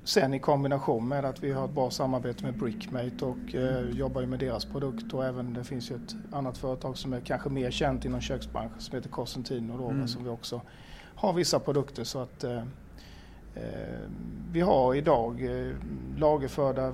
sen 0.04 0.34
i 0.34 0.40
kombination 0.40 1.08
med 1.08 1.26
att 1.26 1.44
vi 1.44 1.52
har 1.52 1.66
ett 1.66 1.72
bra 1.72 1.90
samarbete 1.92 2.44
med 2.46 2.54
Brickmate 2.58 3.26
och 3.26 3.56
eh, 3.56 3.90
jobbar 3.90 4.26
med 4.26 4.40
deras 4.40 4.66
produkt 4.66 5.14
och 5.14 5.26
även 5.26 5.54
det 5.54 5.64
finns 5.64 5.92
ju 5.92 5.96
ett 5.96 6.16
annat 6.32 6.58
företag 6.58 6.98
som 6.98 7.14
är 7.14 7.20
kanske 7.20 7.50
mer 7.50 7.72
känt 7.72 8.06
inom 8.06 8.22
köksbranschen 8.22 8.80
som 8.82 8.96
heter 8.96 9.10
Cosentino 9.10 9.78
då, 9.78 9.90
Mm. 9.90 10.08
som 10.08 10.24
vi 10.24 10.30
också 10.30 10.62
har 11.16 11.34
vissa 11.34 11.60
produkter 11.60 12.04
så 12.04 12.20
att 12.20 12.44
eh, 12.44 12.58
eh, 13.56 14.00
vi 14.52 14.62
har 14.62 14.96
idag 14.96 15.44
eh, 15.68 15.72
lagerförda 16.18 16.94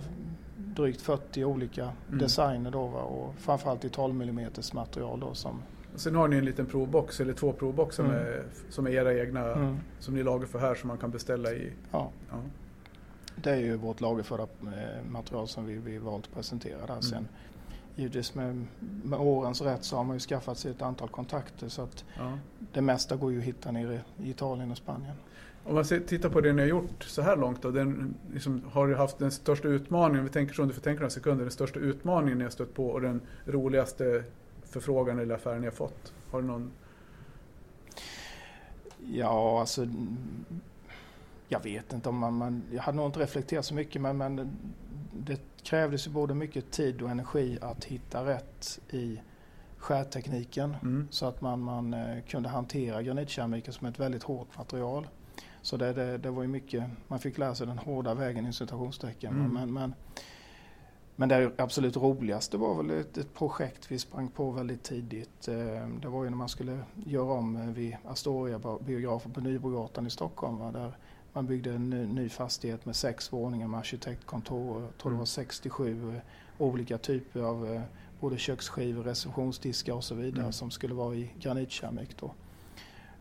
drygt 0.58 1.02
40 1.02 1.44
olika 1.44 1.84
Mm. 2.08 2.20
designer 2.20 2.72
då 2.72 2.88
va, 2.88 3.02
och 3.02 3.34
framförallt 3.38 3.86
i 3.86 3.90
12 3.90 4.22
mm 4.22 4.50
material 4.74 5.20
då 5.20 5.34
som 5.34 5.62
Sen 5.96 6.16
har 6.16 6.28
ni 6.28 6.38
en 6.38 6.46
liten 6.46 6.66
provbox, 6.66 7.20
eller 7.20 7.34
två 7.34 7.52
provboxar 7.54 8.04
Mm. 8.04 8.44
som 8.70 8.88
är 8.88 8.92
era 8.92 9.14
egna, 9.20 9.54
mm, 9.54 9.78
som 10.00 10.14
ni 10.16 10.24
lagar 10.24 10.46
för 10.48 10.60
här 10.60 10.76
som 10.76 10.88
man 10.88 10.98
kan 10.98 11.12
beställa 11.12 11.52
i. 11.52 11.72
ja, 11.92 12.10
Ja. 12.30 12.36
Det 13.44 13.52
är 13.52 13.56
ju 13.58 13.76
vårt 13.76 14.02
lagerförda 14.02 14.44
eh, 14.44 15.04
material 15.12 15.48
som 15.48 15.66
vi, 15.66 15.78
vi 15.78 15.98
valt 15.98 16.26
att 16.26 16.34
presentera 16.34 16.80
där. 16.80 16.88
Mm. 16.88 17.02
Sen 17.02 17.28
givetvis 17.96 18.36
med, 18.36 18.66
med 19.04 19.20
årens 19.20 19.62
rätt 19.62 19.84
så 19.84 19.96
har 19.98 20.04
man 20.04 20.16
ju 20.16 20.20
skaffat 20.20 20.58
sig 20.58 20.72
ett 20.72 20.82
antal 20.82 21.10
kontakter 21.10 21.70
så 21.70 21.82
att 21.82 22.06
Ja. 22.18 22.38
det 22.74 22.82
mesta 22.82 23.16
går 23.16 23.32
ju 23.32 23.38
att 23.38 23.44
hitta 23.44 23.72
nere 23.72 24.02
i 24.24 24.30
Italien 24.30 24.72
och 24.72 24.78
Spanien. 24.78 25.16
Om 25.64 25.76
man 25.76 25.86
ser- 25.86 26.00
tittar 26.00 26.30
på 26.30 26.42
det 26.42 26.54
ni 26.54 26.62
har 26.62 26.70
gjort 26.70 27.04
så 27.04 27.22
här 27.22 27.38
långt 27.38 27.62
då, 27.62 27.72
den, 27.72 28.14
liksom, 28.34 28.62
har 28.72 28.88
du 28.88 28.96
haft 28.96 29.18
den 29.20 29.32
största 29.32 29.68
utmaningen, 29.68 30.24
vi 30.24 30.30
tänker 30.32 30.54
så 30.54 30.62
om 30.62 30.68
du 30.68 30.74
får 30.74 30.82
tänka 30.82 31.00
några 31.00 31.10
sekunder, 31.10 31.44
den 31.44 31.52
största 31.52 31.80
utmaningen 31.80 32.38
ni 32.38 32.44
har 32.44 32.52
stött 32.52 32.74
på 32.74 32.88
och 32.88 33.02
den 33.02 33.22
roligaste 33.46 34.24
förfrågan 34.64 35.20
eller 35.20 35.36
affären 35.36 35.60
ni 35.62 35.68
har 35.68 35.72
fått? 35.72 36.14
Har 36.32 36.42
du 36.42 36.48
någon? 36.48 36.72
Ja, 39.14 39.60
alltså 39.60 39.88
jag 41.48 41.64
vet 41.64 41.94
inte 41.94 42.10
om 42.10 42.18
man, 42.18 42.34
man 42.34 42.64
jag 42.72 42.82
hade 42.82 42.98
nog 42.98 43.06
inte 43.06 43.20
reflekterat 43.20 43.66
så 43.66 43.74
mycket 43.74 44.02
men, 44.02 44.18
men 44.18 44.58
det 45.14 45.42
krävdes 45.64 46.08
ju 46.08 46.12
både 46.12 46.34
mycket 46.34 46.72
tid 46.72 47.02
och 47.02 47.10
energi 47.10 47.58
att 47.62 47.84
hitta 47.84 48.26
rätt 48.26 48.80
i 48.90 49.20
skärtekniken 49.78 50.76
Mm. 50.82 51.08
så 51.12 51.26
att 51.26 51.42
man, 51.42 51.60
man 51.60 51.94
eh, 51.94 52.22
kunde 52.28 52.50
hantera 52.50 53.02
granitkeramiken 53.02 53.74
som 53.74 53.88
ett 53.88 54.00
väldigt 54.00 54.24
hårt 54.24 54.58
material. 54.58 55.08
Så 55.62 55.78
det, 55.78 55.94
det, 55.94 56.18
det 56.18 56.30
var 56.30 56.42
ju 56.42 56.48
mycket, 56.48 56.84
man 57.08 57.20
fick 57.20 57.38
lära 57.38 57.56
sig 57.56 57.68
den 57.68 57.78
hårda 57.78 58.14
vägen 58.14 58.46
i 58.46 58.54
citationstecken. 58.54 59.34
Mm. 59.34 59.54
Men, 59.54 59.74
men, 59.74 59.94
men 61.16 61.30
det 61.30 61.52
absolut 61.58 61.98
roligaste 61.98 62.58
var 62.58 62.76
väl 62.84 62.90
ett, 63.00 63.18
ett 63.18 63.34
projekt 63.34 63.92
vi 63.92 64.00
sprang 64.00 64.28
på 64.28 64.52
väldigt 64.52 64.84
tidigt. 64.84 65.48
Eh, 65.48 65.88
Det 66.02 66.08
var 66.08 66.24
ju 66.24 66.30
när 66.30 66.38
man 66.38 66.50
skulle 66.50 66.80
göra 67.06 67.32
om 67.34 67.56
eh, 67.56 67.66
vid 67.68 67.98
Astoria 68.06 68.60
biografen 68.86 69.32
på 69.32 69.42
Nybrogatan 69.42 70.08
i 70.08 70.10
Stockholm. 70.10 70.58
Va, 70.58 70.72
där 70.72 70.98
man 71.38 71.46
byggde 71.48 71.72
en 71.74 71.90
ny, 71.90 72.06
ny 72.06 72.30
fastighet 72.30 72.86
med 72.86 72.96
sex 72.96 73.34
våningar 73.34 73.68
med 73.68 73.80
arkitektkontor. 73.80 74.82
Jag 74.82 74.98
tror 74.98 75.10
det 75.12 75.14
Mm. 75.14 75.18
var 75.20 75.26
67 75.26 76.14
eh, 76.16 76.22
olika 76.58 76.98
typer 76.98 77.42
av 77.42 77.74
eh, 77.74 77.82
både 78.20 78.38
köksskivor, 78.38 79.04
receptionsdiskar 79.04 79.94
och 79.94 80.04
så 80.04 80.16
vidare 80.16 80.42
Mm. 80.42 80.52
som 80.54 80.72
skulle 80.72 80.94
vara 80.94 81.16
i 81.16 81.30
granitkeramik. 81.40 82.18
Då. 82.20 82.32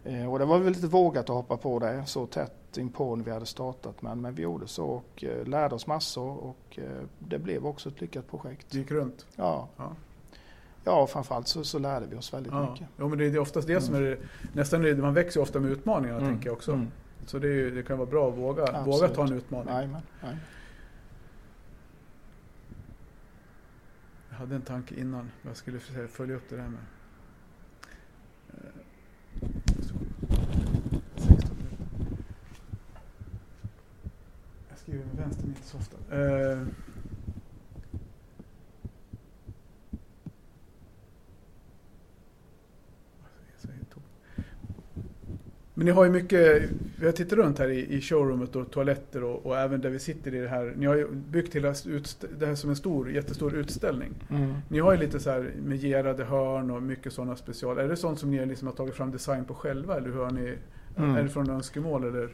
Eh, 0.04 0.32
Och 0.32 0.38
det 0.38 0.44
var 0.44 0.58
väl 0.58 0.72
lite 0.72 0.86
vågat 0.86 1.30
att 1.30 1.36
hoppa 1.36 1.56
på 1.56 1.78
det 1.78 2.06
så 2.06 2.26
tätt 2.26 2.76
inpå 2.78 3.16
när 3.16 3.24
vi 3.24 3.30
hade 3.30 3.46
startat 3.46 4.02
men, 4.02 4.20
men 4.20 4.34
vi 4.34 4.42
gjorde 4.42 4.66
så 4.68 4.84
och 4.86 5.24
eh, 5.24 5.46
lärde 5.46 5.74
oss 5.74 5.86
massor 5.86 6.30
och 6.44 6.78
eh, 6.78 7.02
det 7.18 7.38
blev 7.38 7.66
också 7.66 7.88
ett 7.88 8.00
lyckat 8.00 8.28
projekt. 8.30 8.66
Det 8.70 8.78
gick 8.78 8.90
runt. 8.90 9.26
Ja, 9.36 9.68
Ja. 9.76 9.92
ja 10.84 11.06
framförallt 11.06 11.48
så, 11.48 11.64
så 11.64 11.78
lärde 11.78 12.06
vi 12.06 12.16
oss 12.16 12.32
väldigt 12.34 12.52
Ja. 12.52 12.70
mycket. 12.70 12.86
Jo, 12.98 13.08
men 13.08 13.18
det 13.18 13.24
är 13.26 13.38
oftast 13.38 13.66
det 13.68 13.80
som 13.80 13.94
är 13.94 14.00
det, 14.00 14.18
nästan 14.52 14.82
det, 14.82 14.94
man 14.96 15.14
växer 15.14 15.40
ofta 15.40 15.60
med 15.60 15.70
utmaningarna 15.70 16.18
Mm. 16.20 16.32
tänker 16.32 16.46
jag 16.46 16.56
också. 16.56 16.86
Så 17.26 17.38
det, 17.38 17.48
ju- 17.48 17.70
det 17.70 17.82
kan 17.82 17.98
vara 17.98 18.10
bra 18.10 18.28
att 18.30 18.38
våga, 18.38 18.62
Absolut. 18.62 18.86
våga 18.86 19.08
ta 19.08 19.26
en 19.26 19.32
utmaning. 19.32 19.74
Jajamän, 19.74 20.02
jajamän. 20.22 20.40
Jag 24.30 24.36
hade 24.36 24.54
en 24.54 24.62
tanke 24.62 24.94
innan 25.00 25.30
vad 25.42 25.50
jag 25.50 25.56
skulle 25.56 25.78
följa 26.08 26.36
upp 26.36 26.48
det 26.48 26.56
där 26.56 26.68
med. 26.68 26.80
Eh, 28.48 28.70
så. 29.82 29.94
16. 31.16 31.56
Jag 34.68 34.78
skriver 34.78 35.04
med 35.04 35.16
vänster, 35.16 35.44
inte 35.46 35.62
så 35.62 35.76
ofta. 35.78 35.96
Eh, 35.96 36.62
så 43.58 43.68
helt 43.72 43.90
tom. 43.90 44.02
Men 45.78 45.86
ni 45.86 45.92
har 45.92 46.04
ju 46.04 46.10
mycket, 46.10 46.62
vi 46.98 47.06
har 47.06 47.12
tittat 47.12 47.38
runt 47.38 47.58
här 47.58 47.68
i, 47.68 47.94
i 47.96 48.00
showroomet 48.00 48.56
och 48.56 48.70
toaletter 48.70 49.24
och, 49.24 49.46
och 49.46 49.58
även 49.58 49.80
där 49.80 49.90
vi 49.90 49.98
sitter 49.98 50.34
i 50.34 50.38
det 50.38 50.48
här. 50.48 50.74
Ni 50.76 50.86
har 50.86 50.94
ju 50.94 51.10
byggt 51.10 51.54
hela 51.56 51.68
det 52.38 52.46
här 52.46 52.54
som 52.54 52.70
en 52.70 52.76
stor, 52.76 53.10
jättestor 53.12 53.54
utställning. 53.54 54.12
Mm. 54.30 54.54
Ni 54.68 54.78
har 54.78 54.92
ju 54.92 54.98
lite 54.98 55.20
så 55.20 55.30
här 55.30 55.50
med 55.64 55.80
gerade 55.80 56.24
hörn 56.24 56.70
och 56.70 56.82
mycket 56.82 57.12
sådana 57.12 57.36
special. 57.36 57.78
Är 57.78 57.88
det 57.88 57.96
sånt 57.96 58.18
som 58.18 58.30
ni 58.30 58.46
liksom 58.46 58.68
har 58.68 58.74
tagit 58.74 58.94
fram 58.94 59.10
design 59.10 59.44
på 59.44 59.54
själva 59.54 59.96
eller 59.96 60.08
hur 60.08 60.24
har 60.24 60.30
ni? 60.30 60.54
Mm. 60.98 61.16
Är 61.16 61.22
det 61.22 61.28
från 61.28 61.50
önskemål 61.50 62.04
eller? 62.04 62.28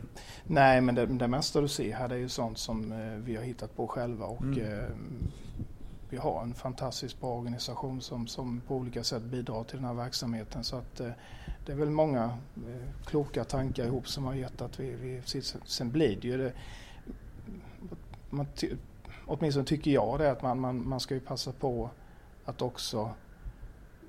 Nej, 0.44 0.80
men 0.80 0.94
det, 0.94 1.06
det 1.06 1.28
mesta 1.28 1.60
du 1.60 1.68
ser 1.68 1.92
här 1.92 2.08
det 2.08 2.14
är 2.14 2.18
ju 2.18 2.28
sånt 2.28 2.58
som 2.58 2.92
eh, 2.92 2.98
vi 3.24 3.36
har 3.36 3.42
hittat 3.42 3.76
på 3.76 3.86
själva 3.86 4.24
och 4.24 4.42
Mm. 4.42 4.58
eh, 4.62 4.84
vi 6.12 6.18
har 6.18 6.42
en 6.42 6.54
fantastiskt 6.54 7.20
bra 7.20 7.30
organisation 7.34 8.00
som, 8.00 8.26
som 8.26 8.60
på 8.60 8.76
olika 8.76 9.04
sätt 9.04 9.22
bidrar 9.22 9.64
till 9.64 9.76
den 9.76 9.84
här 9.86 9.94
verksamheten. 9.94 10.64
Så 10.64 10.76
att 10.76 11.00
eh, 11.00 11.10
det 11.66 11.72
är 11.72 11.76
väl 11.76 11.90
många 11.90 12.24
eh, 12.56 12.88
kloka 13.06 13.44
tankar 13.44 13.86
ihop 13.86 14.08
som 14.08 14.24
har 14.24 14.34
gett 14.34 14.60
att 14.62 14.80
vi, 14.80 14.90
vi 14.94 15.22
sen- 15.64 15.90
blir 15.90 16.16
det 16.20 16.28
ju 16.28 16.36
det, 16.38 16.52
man, 18.30 18.46
ty, 18.54 18.70
åtminstone 19.26 19.66
tycker 19.66 19.90
jag 19.90 20.18
det 20.18 20.30
att 20.30 20.42
man, 20.42 20.60
man, 20.60 20.88
man 20.88 21.00
ska 21.00 21.14
ju 21.14 21.20
passa 21.20 21.52
på 21.52 21.90
att 22.44 22.62
också 22.62 23.10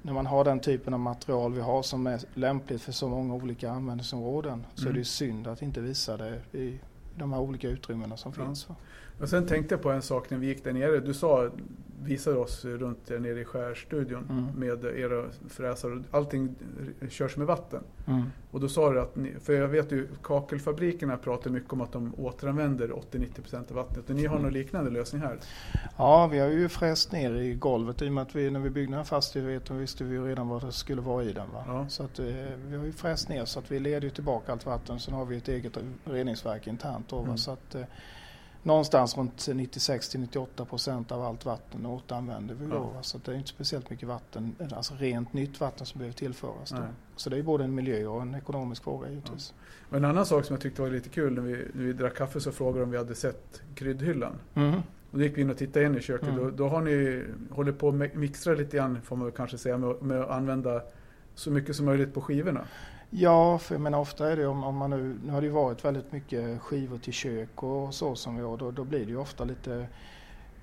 när 0.01 0.13
man 0.13 0.25
har 0.25 0.43
den 0.43 0.59
typen 0.59 0.93
av 0.93 0.99
material 0.99 1.53
vi 1.53 1.61
har 1.61 1.81
som 1.83 2.07
är 2.07 2.21
lämpligt 2.33 2.81
för 2.81 2.91
så 2.91 3.09
många 3.09 3.33
olika 3.33 3.71
användningsområden 3.71 4.65
så 4.75 4.81
är 4.81 4.85
Mm. 4.85 4.93
det 4.93 4.99
ju 4.99 5.05
synd 5.05 5.47
att 5.47 5.61
inte 5.61 5.81
visa 5.81 6.17
det 6.17 6.41
i 6.57 6.79
de 7.17 7.33
här 7.33 7.39
olika 7.39 7.67
utrymmena 7.69 8.17
som 8.17 8.33
Ja. 8.37 8.45
finns. 8.45 8.69
va. 8.69 8.75
Och 9.23 9.29
sen 9.29 9.45
tänkte 9.47 9.73
jag 9.75 9.81
på 9.81 9.91
en 9.91 10.01
sak 10.01 10.29
när 10.29 10.37
vi 10.37 10.47
gick 10.47 10.63
där 10.63 10.73
nere. 10.73 10.99
Du 10.99 11.13
sa, 11.13 11.49
visade 12.03 12.37
oss 12.37 12.65
runt 12.65 13.05
där 13.07 13.19
nere 13.19 13.39
i 13.41 13.45
skärstudion 13.45 14.27
Mm. 14.29 14.45
med 14.59 14.85
era 14.85 15.25
fräsar. 15.49 16.03
Allting 16.11 16.55
körs 17.09 17.37
med 17.37 17.47
vatten. 17.47 17.83
Mm. 18.07 18.23
Och 18.51 18.59
då 18.59 18.67
sa 18.69 18.91
du 18.93 18.99
att, 19.01 19.15
ni, 19.15 19.33
för 19.43 19.53
jag 19.53 19.67
vet 19.67 19.91
ju 19.91 20.07
kakelfabrikerna 20.23 21.17
pratar 21.17 21.51
mycket 21.51 21.73
om 21.73 21.81
att 21.81 21.91
de 21.91 22.13
återanvänder 22.17 22.87
80-90% 22.87 23.69
av 23.69 23.75
vattnet. 23.75 24.09
Och 24.09 24.15
ni 24.15 24.25
har 24.25 24.35
Mm. 24.35 24.43
någon 24.43 24.53
liknande 24.53 24.91
lösning 24.91 25.21
här? 25.21 25.37
Ja, 25.97 26.27
vi 26.27 26.39
har 26.39 26.47
ju 26.49 26.69
fräst 26.69 27.11
ner 27.11 27.33
i 27.35 27.53
golvet 27.53 28.01
i 28.01 28.09
och 28.09 28.13
med 28.13 28.21
att 28.21 28.35
vi 28.35 28.51
när 28.51 28.59
vi 28.59 28.69
byggde 28.69 28.91
den 28.91 28.97
här 28.97 29.03
fastigheten 29.03 29.77
visste 29.77 30.03
vi 30.03 30.15
ju 30.15 30.27
redan 30.27 30.47
vad 30.47 30.65
det 30.65 30.71
skulle 30.71 31.01
vara 31.01 31.23
i 31.23 31.33
den. 31.33 31.47
Va? 31.53 31.63
Ja. 31.67 31.85
Så 31.89 32.03
att, 32.03 32.19
eh, 32.19 32.25
vi 32.67 32.77
har 32.77 32.85
ju 32.85 32.91
fräst 32.91 33.29
ner 33.29 33.45
så 33.45 33.59
att 33.59 33.71
vi 33.71 33.79
leder 33.79 34.01
ju 34.01 34.09
tillbaka 34.09 34.51
allt 34.51 34.65
vatten. 34.65 34.99
Sen 34.99 35.13
har 35.13 35.25
vi 35.25 35.37
ett 35.37 35.47
eget 35.47 35.77
reningsverk 36.05 36.67
internt. 36.67 37.09
Då? 37.09 37.19
Mm. 37.23 37.37
Så 37.37 37.51
att, 37.51 37.75
eh, 37.75 37.81
någonstans 38.63 39.17
runt 39.17 39.35
96-98 39.35 40.65
procent 40.65 41.11
av 41.11 41.21
allt 41.21 41.45
vatten 41.45 41.85
återanvänder 41.85 42.55
vi 42.55 42.65
då. 42.65 42.91
Ja. 42.95 43.03
Så 43.03 43.17
det 43.25 43.31
är 43.31 43.35
inte 43.35 43.49
speciellt 43.49 43.89
mycket 43.89 44.07
vatten, 44.07 44.55
alltså 44.75 44.93
rent 44.97 45.33
nytt 45.33 45.59
vatten 45.59 45.85
som 45.85 45.99
behöver 45.99 46.15
tillföras. 46.15 46.69
Då. 46.69 46.77
Så 47.15 47.29
det 47.29 47.37
är 47.37 47.43
både 47.43 47.63
en 47.63 47.75
miljö 47.75 48.05
och 48.05 48.21
en 48.21 48.35
ekonomisk 48.35 48.83
fråga 48.83 49.09
givetvis. 49.09 49.53
Och 49.89 49.97
en 49.97 50.05
annan 50.05 50.25
sak 50.25 50.45
som 50.45 50.53
jag 50.53 50.61
tyckte 50.61 50.81
var 50.81 50.89
lite 50.89 51.09
kul 51.09 51.33
när 51.33 51.41
vi, 51.41 51.51
när 51.73 51.83
vi 51.83 51.93
drack 51.93 52.17
kaffe 52.17 52.39
så 52.39 52.51
frågade 52.51 52.79
de 52.79 52.83
om 52.83 52.91
vi 52.91 52.97
hade 52.97 53.15
sett 53.15 53.61
kryddhyllan. 53.75 54.35
Mm. 54.53 54.73
Och 55.11 55.19
då 55.19 55.23
gick 55.23 55.37
vi 55.37 55.41
in 55.41 55.49
och 55.49 55.57
tittade 55.57 55.85
in 55.85 55.97
i 55.97 56.01
köket. 56.01 56.27
Mm. 56.27 56.43
Då, 56.43 56.49
då 56.49 56.67
har 56.67 56.81
ni 56.81 57.23
hållit 57.51 57.79
på 57.79 57.89
att 57.89 58.13
mixtra 58.15 58.53
lite 58.53 58.77
grann 58.77 59.01
får 59.01 59.15
man 59.15 59.31
kanske 59.31 59.57
säga 59.57 59.77
med, 59.77 60.01
med 60.01 60.21
att 60.21 60.29
använda 60.29 60.81
så 61.35 61.51
mycket 61.51 61.75
som 61.75 61.85
möjligt 61.85 62.13
på 62.13 62.21
skivorna. 62.21 62.67
Ja, 63.15 63.57
för 63.57 63.75
jag 63.75 63.81
menar 63.81 63.99
ofta 63.99 64.31
är 64.31 64.37
det 64.37 64.47
om, 64.47 64.63
om 64.63 64.77
man 64.77 64.89
nu, 64.89 65.19
nu 65.25 65.31
har 65.31 65.41
det 65.41 65.47
ju 65.47 65.53
varit 65.53 65.85
väldigt 65.85 66.11
mycket 66.11 66.61
skivor 66.61 66.97
till 66.97 67.13
kök 67.13 67.63
och 67.63 67.93
så 67.93 68.15
som 68.15 68.35
vi 68.37 68.41
har, 68.43 68.57
då, 68.57 68.71
då 68.71 68.83
blir 68.83 68.99
det 69.05 69.11
ju 69.11 69.17
ofta 69.17 69.43
lite 69.43 69.87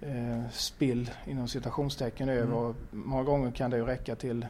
eh, 0.00 0.42
spill 0.52 1.10
inom 1.26 1.48
citationstecken 1.48 2.28
Mm. 2.28 2.42
över. 2.42 2.74
Många 2.90 3.22
gånger 3.22 3.50
kan 3.50 3.70
det 3.70 3.76
ju 3.76 3.84
räcka 3.84 4.14
till 4.16 4.46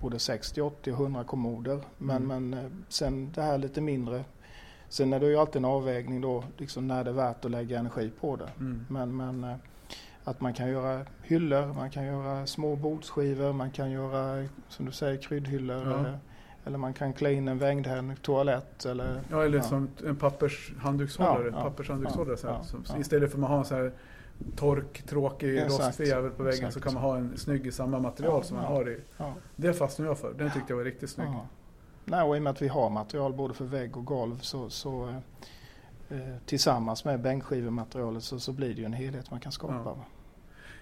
både 0.00 0.18
60, 0.18 0.60
80 0.60 0.92
och 0.92 1.00
100 1.00 1.24
kommoder. 1.24 1.80
Men, 1.98 2.16
Mm. 2.22 2.50
men 2.50 2.64
eh, 2.64 2.70
sen 2.88 3.32
det 3.34 3.42
här 3.42 3.58
lite 3.58 3.80
mindre. 3.80 4.24
Sen 4.88 5.12
är 5.12 5.20
det 5.20 5.26
ju 5.26 5.36
alltid 5.36 5.56
en 5.56 5.64
avvägning 5.64 6.20
då, 6.20 6.44
liksom 6.58 6.86
när 6.86 7.04
det 7.04 7.10
är 7.10 7.14
värt 7.14 7.44
att 7.44 7.50
lägga 7.50 7.78
energi 7.78 8.10
på 8.20 8.36
det. 8.36 8.48
Mm. 8.60 8.86
Men, 8.88 9.16
men 9.16 9.44
eh, 9.44 9.56
att 10.24 10.40
man 10.40 10.54
kan 10.54 10.68
göra 10.70 11.06
hyllor, 11.22 11.66
man 11.74 11.90
kan 11.90 12.04
göra 12.04 12.46
små 12.46 12.76
bordsskivor, 12.76 13.52
man 13.52 13.70
kan 13.70 13.90
göra 13.90 14.48
som 14.68 14.86
du 14.86 14.92
säger 14.92 15.16
kryddhyllor. 15.22 16.06
Ja. 16.06 16.18
Eller 16.64 16.78
man 16.78 16.94
kan 16.94 17.12
klä 17.12 17.30
in 17.32 17.48
en 17.48 17.58
vängdhäng 17.58 18.16
toalett 18.22 18.84
eller 18.84 19.20
Ja, 19.30 19.44
eller 19.44 19.58
Ja. 19.58 19.62
som 19.64 19.88
en 20.06 20.16
pappershanddukshållare. 20.16 21.48
Ja, 21.48 21.56
ja, 21.56 21.62
pappershanddukshållare 21.62 22.36
så 22.36 22.48
här. 22.48 22.62
Som-. 22.62 23.00
Istället 23.00 23.30
för 23.30 23.36
att 23.36 23.40
man 23.40 23.50
har 23.50 23.58
en 23.58 23.64
så 23.64 23.74
här 23.74 23.92
tork, 24.56 25.02
tråkig, 25.02 25.58
Exakt. 25.58 25.84
rostfri 25.86 26.08
jävel 26.08 26.30
på 26.30 26.42
väggen 26.42 26.54
Exakt. 26.58 26.74
så 26.74 26.80
kan 26.80 26.94
man 26.94 27.02
ha 27.02 27.16
en 27.16 27.36
snygg 27.36 27.66
i 27.66 27.72
samma 27.72 27.98
material 27.98 28.44
som 28.44 28.56
man 28.56 28.66
har 28.66 28.88
i. 28.90 28.98
Det 29.56 29.72
fastnade 29.74 30.10
jag 30.10 30.18
för. 30.18 30.34
Den 30.34 30.50
tyckte 30.50 30.72
jag 30.72 30.76
var 30.76 30.84
riktigt 30.84 31.10
snygg. 31.10 31.28
Nej, 32.04 32.22
och 32.22 32.36
i 32.36 32.38
och 32.38 32.42
med 32.42 32.50
att 32.50 32.62
vi 32.62 32.68
har 32.68 32.90
material 32.90 33.32
både 33.32 33.54
för 33.54 33.64
vägg 33.64 33.96
och 33.96 34.04
golv 34.04 34.38
så, 34.38 34.70
så 34.70 35.08
eh, 36.10 36.18
tillsammans 36.46 37.04
med 37.04 37.20
bänkskivematerialet 37.20 38.22
så, 38.22 38.40
så 38.40 38.52
blir 38.52 38.74
det 38.74 38.80
ju 38.80 38.84
en 38.84 38.92
helhet 38.92 39.30
man 39.30 39.40
kan 39.40 39.52
skapa. 39.52 39.94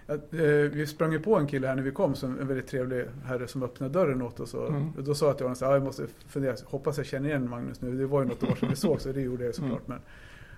Att, 0.07 0.35
eh, 0.35 0.41
vi 0.73 0.87
sprang 0.87 1.13
ju 1.13 1.21
på 1.21 1.37
en 1.37 1.47
kille 1.47 1.67
här 1.67 1.75
när 1.75 1.83
vi 1.83 1.91
kom, 1.91 2.15
som 2.15 2.39
en 2.41 2.47
väldigt 2.49 2.67
trevlig 2.67 3.07
herre 3.25 3.49
som 3.49 3.63
öppnade 3.63 3.93
dörren 3.93 4.23
åt 4.23 4.41
oss. 4.41 4.55
Och, 4.55 4.69
Mm. 4.69 4.93
och 4.97 5.05
då 5.05 5.15
sa 5.15 5.27
jag 5.27 5.37
till 5.37 5.45
honom 5.47 5.53
att 5.53 5.61
jag 5.61 5.83
måste 5.83 6.07
fundera, 6.29 6.57
hoppas 6.65 6.97
jag 6.97 7.07
känner 7.07 7.29
igen 7.29 7.51
Magnus 7.51 7.81
nu. 7.81 7.97
Det 7.97 8.07
var 8.07 8.23
ju 8.23 8.29
något 8.29 8.43
år 8.43 8.55
sedan 8.55 8.69
vi 8.69 8.77
såg 8.77 9.01
så 9.01 9.13
det 9.13 9.21
gjorde 9.21 9.45
jag 9.45 9.55
såklart. 9.55 9.89
Men, 9.89 10.01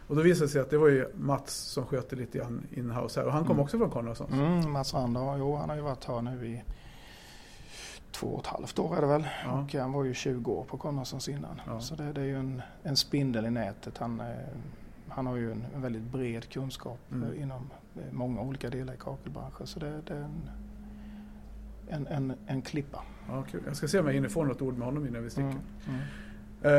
och 0.07 0.17
då 0.17 0.23
visade 0.23 0.47
det 0.47 0.51
sig 0.51 0.61
att 0.61 0.71
det 0.71 0.79
var 0.79 0.89
ju 0.89 1.07
Mats 1.15 1.55
som 1.55 1.87
skötte 1.87 2.17
lite 2.17 2.39
grann 2.39 2.67
in-house 2.71 3.21
här. 3.21 3.27
Och 3.27 3.33
han 3.33 3.43
kom 3.45 3.51
Mm. 3.53 3.63
också 3.65 3.79
från 3.79 3.91
Konradssons. 3.91 4.33
Mm, 4.33 4.71
Mats 4.73 4.95
Randar, 4.95 5.39
jo 5.39 5.57
han 5.57 5.69
har 5.69 5.77
ju 5.77 5.83
varit 5.83 6.05
här 6.05 6.23
nu 6.23 6.47
i 6.47 6.63
två 8.11 8.27
och 8.27 8.41
ett 8.41 8.47
halvt 8.47 8.79
år 8.79 8.97
är 8.97 9.01
det 9.01 9.07
väl. 9.07 9.27
Ja. 9.45 9.53
Och 9.63 9.75
han 9.75 9.93
var 9.93 10.05
ju 10.05 10.15
20 10.15 10.53
år 10.53 10.65
på 10.65 10.77
Konradssons 10.77 11.29
innan. 11.29 11.61
Ja. 11.67 11.81
Så 11.81 11.95
det, 11.95 12.13
det 12.13 12.21
är 12.21 12.25
ju 12.25 12.37
en, 12.37 12.63
en 12.83 12.97
spindel 12.97 13.47
i 13.47 13.51
nätet. 13.51 13.99
Han, 13.99 14.21
eh, 14.21 14.27
han 15.09 15.27
har 15.27 15.37
ju 15.37 15.53
en, 15.53 15.65
en 15.75 15.83
väldigt 15.83 16.03
bred 16.03 16.49
kunskap 16.49 16.99
Mm. 17.13 17.33
eh, 17.33 17.43
inom 17.43 17.71
många 18.11 18.41
olika 18.41 18.71
delar 18.71 18.95
i 18.95 18.97
kakelbranschen. 18.97 19.67
Så 19.67 19.81
det, 19.81 20.01
det 20.07 20.15
är 20.15 20.19
en, 20.19 20.41
en, 21.89 22.07
en, 22.07 22.33
en 22.47 22.63
klippa. 22.63 23.03
Ja, 23.29 23.43
kul. 23.51 23.61
Jag 23.67 23.77
ska 23.77 23.89
se 23.89 23.99
om 23.99 24.07
jag 24.07 24.13
hinner 24.15 24.29
få 24.29 24.45
något 24.45 24.63
ord 24.63 24.77
med 24.79 24.87
honom 24.87 25.07
innan 25.07 25.23
vi 25.23 25.31
sticker. 25.31 25.49
Mm, 25.49 25.61
mm. 25.89 26.01
Eh, 26.65 26.71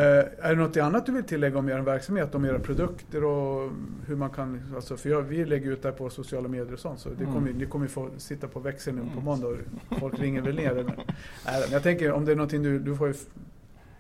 är 0.46 0.50
det 0.50 0.56
något 0.56 0.78
annat 0.78 1.06
du 1.06 1.12
vill 1.12 1.24
tillägga 1.24 1.58
om 1.60 1.70
er 1.70 1.80
verksamhet, 1.80 2.36
om 2.36 2.46
era 2.46 2.60
produkter 2.60 3.24
och 3.24 3.72
hur 4.08 4.16
man 4.16 4.30
kan, 4.30 4.62
alltså 4.76 4.98
för 4.98 5.10
jag, 5.10 5.22
vi 5.22 5.46
lägger 5.46 5.72
ut 5.72 5.82
det 5.82 5.88
här 5.90 5.96
på 5.96 6.10
sociala 6.10 6.48
medier 6.48 6.74
och 6.74 6.80
sånt 6.80 7.00
så 7.00 7.10
det 7.10 7.24
Mm. 7.24 7.34
kommer, 7.34 7.54
ni 7.54 7.66
kommer 7.66 7.88
få 7.88 8.10
sitta 8.18 8.48
på 8.48 8.60
växeln 8.60 8.98
nu 8.98 9.04
på 9.04 9.12
Mm. 9.12 9.24
måndag 9.24 9.48
och 9.48 9.58
folk 10.00 10.20
ringer 10.20 10.42
väl 10.42 10.56
ner. 10.56 10.74
Men, 10.76 10.86
nej, 10.86 11.62
men 11.64 11.72
jag 11.72 11.84
tänker 11.84 12.12
om 12.12 12.26
det 12.26 12.32
är 12.32 12.36
någonting 12.36 12.64
du, 12.64 12.80
du 12.80 12.96
får 12.96 13.08
ju 13.08 13.14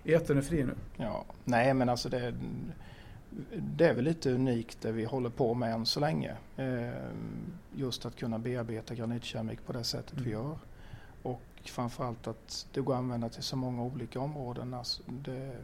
Etern 0.06 0.38
är 0.38 0.41
fri 0.41 0.63
nu. 0.63 0.73
Ja, 0.97 1.26
nej 1.45 1.73
men 1.73 1.89
alltså 1.89 2.10
det, 2.10 2.34
det 3.58 3.88
är 3.88 3.93
väl 3.93 4.04
lite 4.04 4.32
unikt 4.32 4.82
det 4.82 4.91
vi 4.91 5.06
håller 5.06 5.30
på 5.30 5.54
med 5.54 5.74
än 5.74 5.86
så 5.86 6.00
länge. 6.00 6.36
Eh, 6.58 6.89
just 7.76 8.06
att 8.06 8.15
kunna 8.15 8.39
bearbeta 8.39 8.96
granitkeramik 8.96 9.65
på 9.65 9.74
det 9.74 9.84
sättet 9.84 10.13
vi 10.19 10.32
Mm. 10.34 10.43
gör. 10.43 10.58
Och 11.24 11.41
framförallt 11.65 12.28
att 12.28 12.67
det 12.74 12.82
går 12.82 12.93
att 12.93 13.00
använda 13.00 13.30
till 13.30 13.43
så 13.43 13.56
många 13.56 13.84
olika 13.84 14.19
områden. 14.19 14.74
Alltså 14.74 15.02
det, 15.08 15.56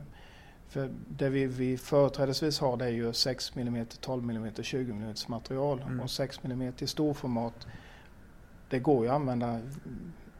för 0.68 0.90
det 1.10 1.30
vi, 1.30 1.46
vi 1.46 1.78
företrädesvis 1.78 2.60
har 2.60 2.78
det 2.78 2.86
är 2.86 2.90
ju 2.90 3.14
6 3.14 3.52
mm, 3.56 3.86
12 3.86 4.30
mm, 4.30 4.54
20 4.54 4.92
mm 4.92 5.14
material. 5.28 5.82
Mm. 5.82 6.00
Och 6.00 6.12
6 6.12 6.40
mm 6.44 6.74
i 6.80 6.88
storformat 6.88 7.68
det 8.70 8.80
går 8.80 9.04
ju 9.04 9.10
att 9.10 9.16
använda 9.16 9.60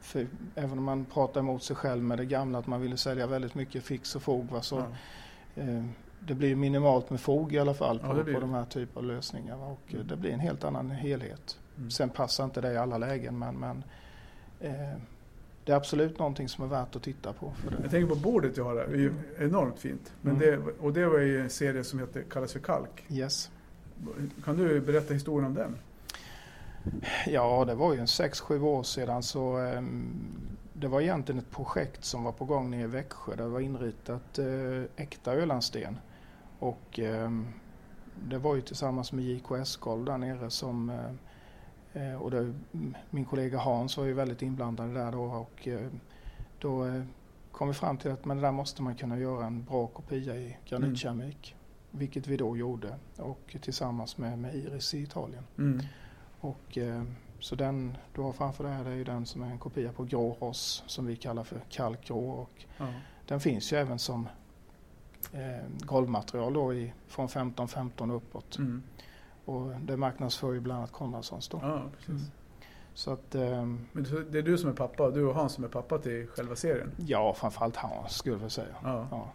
för 0.00 0.26
även 0.54 0.78
om 0.78 0.84
man 0.84 1.04
pratar 1.04 1.40
emot 1.40 1.62
sig 1.62 1.76
själv 1.76 2.02
med 2.02 2.18
det 2.18 2.24
gamla 2.24 2.58
att 2.58 2.66
man 2.66 2.80
ville 2.80 2.96
sälja 2.96 3.26
väldigt 3.26 3.54
mycket 3.54 3.84
fix 3.84 4.16
och 4.16 4.22
fog 4.22 4.50
va, 4.50 4.62
så 4.62 4.76
Ja. 5.54 5.62
Eh, 5.62 5.84
Det 6.26 6.34
blir 6.34 6.56
minimalt 6.56 7.10
med 7.10 7.20
fog 7.20 7.54
i 7.54 7.58
alla 7.58 7.74
fall 7.74 8.00
Ja, 8.02 8.14
på, 8.14 8.22
blir 8.24 8.34
på 8.34 8.40
de 8.40 8.54
här 8.54 8.64
typen 8.64 8.96
av 8.98 9.04
lösningar. 9.04 9.56
Och 9.56 9.78
eh, 9.88 9.94
Mm. 9.94 10.06
det 10.06 10.16
blir 10.16 10.30
en 10.32 10.40
helt 10.40 10.64
annan 10.64 10.90
helhet. 10.90 11.58
Mm. 11.78 11.90
Sen 11.90 12.08
passar 12.10 12.44
inte 12.44 12.60
det 12.60 12.72
i 12.72 12.76
alla 12.76 12.98
lägen 12.98 13.38
men, 13.38 13.54
men 13.56 13.84
eh, 14.60 14.96
det 15.64 15.72
är 15.72 15.76
absolut 15.76 16.18
någonting 16.18 16.48
som 16.48 16.64
är 16.64 16.68
värt 16.68 16.96
att 16.96 17.02
titta 17.02 17.32
på. 17.32 17.52
Jag 17.82 17.90
tänker 17.90 18.14
på 18.14 18.20
bordet 18.20 18.56
jag 18.56 18.64
har 18.64 18.76
här, 18.76 18.86
det 18.86 18.94
är 18.94 18.98
ju 18.98 19.12
enormt 19.38 19.78
fint. 19.78 20.12
Men 20.22 20.36
Mm. 20.36 20.64
det, 20.64 20.72
och 20.80 20.92
det 20.92 21.06
var 21.06 21.18
ju 21.18 21.40
en 21.40 21.50
serie 21.50 21.84
som 21.84 21.98
heter, 21.98 22.22
kallas 22.30 22.52
för 22.52 22.60
Kalk. 22.60 23.04
Yes. 23.08 23.50
Kan 24.44 24.56
du 24.56 24.80
berätta 24.80 25.14
historien 25.14 25.46
om 25.46 25.54
den? 25.54 25.76
Ja, 27.26 27.64
det 27.64 27.74
var 27.74 27.94
ju 27.94 28.00
en 28.00 28.06
6-7 28.06 28.62
år 28.62 28.82
sedan 28.82 29.22
så 29.22 29.56
ehm, 29.56 30.12
det 30.72 30.88
var 30.88 31.00
egentligen 31.00 31.38
ett 31.38 31.50
projekt 31.50 32.04
som 32.04 32.24
var 32.24 32.32
på 32.32 32.44
gång 32.44 32.70
nere 32.70 32.80
i 32.80 32.86
Växjö. 32.86 33.36
Det 33.36 33.48
var 33.48 33.60
inritat 33.60 34.38
eh, 34.38 34.82
äkta 34.96 35.32
Ölandsten. 35.34 35.96
Och 36.60 36.98
ehm, 36.98 37.46
det 38.28 38.38
var 38.38 38.54
ju 38.54 38.60
tillsammans 38.60 39.12
med 39.12 39.24
JKS 39.24 39.76
Golv 39.76 40.04
där 40.04 40.18
nere 40.18 40.50
som 40.50 40.90
eh, 40.90 42.02
eh, 42.02 42.22
och 42.22 42.30
det, 42.30 42.54
min 43.10 43.24
kollega 43.24 43.58
Hans 43.58 43.96
var 43.96 44.04
ju 44.04 44.12
väldigt 44.12 44.42
inblandad 44.42 44.94
där 44.94 45.12
då 45.12 45.22
och 45.22 45.68
eh, 45.68 45.88
då 46.58 46.86
eh, 46.86 47.02
kom 47.52 47.68
vi 47.68 47.74
fram 47.74 47.96
till 47.96 48.10
att 48.10 48.24
men 48.24 48.40
där 48.40 48.52
måste 48.52 48.82
man 48.82 48.94
kunna 48.94 49.18
göra 49.18 49.46
en 49.46 49.64
bra 49.64 49.86
kopia 49.86 50.36
i 50.36 50.56
granitkeramik. 50.68 51.56
Vilket 51.90 52.26
vi 52.26 52.36
då 52.36 52.56
gjorde 52.56 52.94
och 53.16 53.56
tillsammans 53.62 54.18
med, 54.18 54.38
med 54.38 54.54
Iris 54.54 54.94
i 54.94 55.02
Italien. 55.02 55.44
Mm. 55.58 55.80
Och, 56.40 56.78
eh, 56.78 57.02
så 57.40 57.54
den 57.54 57.96
du 58.14 58.20
har 58.20 58.32
framför 58.32 58.64
dig 58.64 58.72
här 58.72 58.84
det 58.84 58.90
är 58.90 58.94
ju 58.94 59.04
den 59.04 59.26
som 59.26 59.42
är 59.42 59.46
en 59.50 59.58
kopia 59.58 59.92
på 59.92 60.04
grå 60.04 60.36
ross 60.40 60.84
som 60.86 61.06
vi 61.06 61.16
kallar 61.16 61.44
för 61.44 61.60
kalkgrå. 61.68 62.30
Och 62.30 62.64
Ja. 62.78 62.86
den 63.26 63.40
finns 63.40 63.72
ju 63.72 63.76
även 63.76 63.98
som 63.98 64.28
eh, 65.32 65.68
golvmaterial 65.80 66.52
då 66.52 66.74
i, 66.74 66.92
från 67.08 67.28
15-15 67.28 68.12
uppåt. 68.12 68.58
Mm. 68.58 68.82
Och 69.44 69.70
det 69.80 69.96
marknadsför 69.96 70.52
ju 70.52 70.60
bland 70.60 70.78
annat 70.78 70.92
Konradssons 70.92 71.48
då. 71.48 71.58
ja. 71.62 71.82
Mm. 72.08 72.20
Så 72.94 73.10
att 73.12 73.34
ehm, 73.34 73.86
Men 73.92 74.06
det 74.30 74.38
är 74.38 74.42
du 74.42 74.58
som 74.58 74.70
är 74.70 74.74
pappa, 74.74 75.10
du 75.10 75.24
och 75.24 75.34
Hans 75.34 75.52
som 75.52 75.64
är 75.64 75.68
pappa 75.68 75.98
till 75.98 76.26
själva 76.26 76.56
serien? 76.56 76.92
ja, 76.96 77.34
framförallt 77.34 77.76
Hans 77.76 78.12
skulle 78.12 78.42
jag 78.42 78.52
säga. 78.52 78.74
Ja. 78.82 79.06
Ja. 79.10 79.32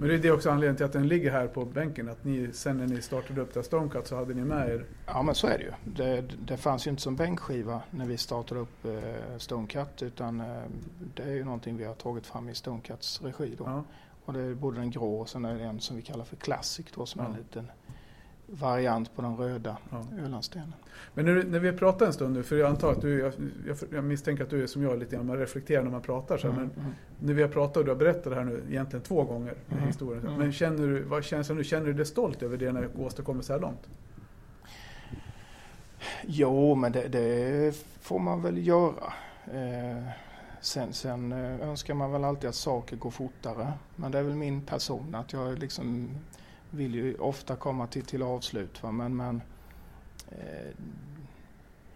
Men 0.00 0.08
det 0.08 0.28
är 0.28 0.32
också 0.32 0.50
anledningen 0.50 0.76
till 0.76 0.86
att 0.86 0.92
den 0.92 1.08
ligger 1.08 1.30
här 1.30 1.46
på 1.46 1.64
bänken. 1.64 2.08
Att 2.08 2.24
ni, 2.24 2.52
sen 2.52 2.76
när 2.78 2.86
ni 2.86 3.02
startade 3.02 3.40
upp 3.40 3.54
det 3.54 3.62
Stormcut 3.62 4.06
så 4.06 4.16
hade 4.16 4.34
ni 4.34 4.44
med 4.44 4.68
er... 4.70 4.84
ja, 5.06 5.22
men 5.22 5.34
så 5.34 5.46
är 5.46 5.58
det 5.58 5.64
ju. 5.64 5.72
Det, 5.84 6.24
det 6.46 6.56
fanns 6.56 6.86
ju 6.86 6.90
inte 6.90 7.02
som 7.02 7.16
bänkskiva 7.16 7.82
när 7.90 8.06
vi 8.06 8.16
startade 8.16 8.60
upp 8.60 8.84
eh, 8.84 9.38
Stonecut 9.38 10.02
utan 10.02 10.40
eh, 10.40 10.62
det 11.14 11.22
är 11.22 11.32
ju 11.32 11.44
någonting 11.44 11.76
vi 11.76 11.84
har 11.84 11.94
tagit 11.94 12.26
fram 12.26 12.48
i 12.48 12.54
Stonecuts 12.54 13.22
regi 13.22 13.54
då. 13.58 13.64
Ja. 13.64 13.84
Och 14.28 14.34
det 14.34 14.40
är 14.40 14.54
både 14.54 14.76
den 14.78 14.90
grå 14.90 15.20
och 15.20 15.28
sen 15.28 15.44
är 15.44 15.54
det 15.54 15.64
en 15.64 15.80
som 15.80 15.96
vi 15.96 16.02
kallar 16.02 16.24
för 16.24 16.36
Classic 16.36 16.86
då 16.94 17.06
som 17.06 17.20
är 17.20 17.24
en 17.24 17.30
Ja. 17.32 17.38
liten 17.38 17.66
variant 18.46 19.16
på 19.16 19.22
den 19.22 19.36
röda 19.36 19.76
Ja. 19.90 20.04
Ölandsstenen. 20.24 20.72
Men 21.14 21.24
när, 21.24 21.44
när 21.44 21.58
vi 21.58 21.72
pratar 21.72 22.06
en 22.06 22.12
stund 22.12 22.34
nu, 22.34 22.42
för 22.42 22.56
jag 22.56 22.70
antar 22.70 22.92
att 22.92 23.00
du, 23.00 23.18
jag, 23.18 23.32
jag, 23.66 23.76
jag 23.92 24.04
misstänker 24.04 24.44
att 24.44 24.50
du 24.50 24.62
är 24.62 24.66
som 24.66 24.82
jag 24.82 24.98
lite 24.98 25.16
grann, 25.16 25.26
man 25.26 25.36
reflekterar 25.38 25.82
när 25.82 25.90
man 25.90 26.02
pratar 26.02 26.38
så 26.38 26.48
Mm, 26.48 26.60
men 26.60 26.70
mm. 26.84 26.94
när 27.18 27.34
vi 27.34 27.42
har 27.42 27.48
pratat 27.48 27.76
och 27.76 27.84
du 27.84 27.90
har 27.90 27.96
berättat 27.98 28.24
det 28.24 28.34
här 28.34 28.44
nu 28.44 28.62
egentligen 28.70 29.02
två 29.02 29.22
gånger, 29.24 29.54
Mm, 29.72 29.86
historien. 29.86 30.26
mm. 30.26 30.38
Men 30.38 30.52
känner 30.52 30.86
du, 30.88 31.02
vad 31.02 31.24
känns 31.24 31.48
det 31.48 31.54
nu? 31.54 31.64
Känner 31.64 31.86
du 31.86 31.92
dig 31.92 32.06
stolt 32.06 32.42
över 32.42 32.56
det 32.56 32.72
när 32.72 32.82
du 32.94 33.02
åstadkommer 33.04 33.42
så 33.42 33.52
här 33.52 33.60
långt? 33.60 33.88
Jo, 36.26 36.74
men 36.74 36.92
det, 36.92 37.08
det 37.08 37.74
får 38.00 38.18
man 38.18 38.42
väl 38.42 38.66
göra. 38.66 39.12
Eh, 39.52 40.02
sen 40.60 40.92
sen 40.92 41.32
eh, 41.32 41.68
önskar 41.68 41.94
man 41.94 42.12
väl 42.12 42.24
alltid 42.24 42.48
att 42.48 42.54
saker 42.54 42.96
går 42.96 43.10
fortare. 43.10 43.72
Men 43.96 44.12
det 44.12 44.18
är 44.18 44.22
väl 44.22 44.34
min 44.36 44.60
person 44.62 45.14
att 45.14 45.32
jag 45.32 45.58
liksom 45.58 46.08
vill 46.70 46.94
ju 46.94 47.14
ofta 47.14 47.56
komma 47.56 47.86
till, 47.86 48.04
till 48.04 48.22
avslut. 48.22 48.82
Va? 48.82 48.92
Men, 48.92 49.16
men 49.16 49.42
eh, 50.28 50.74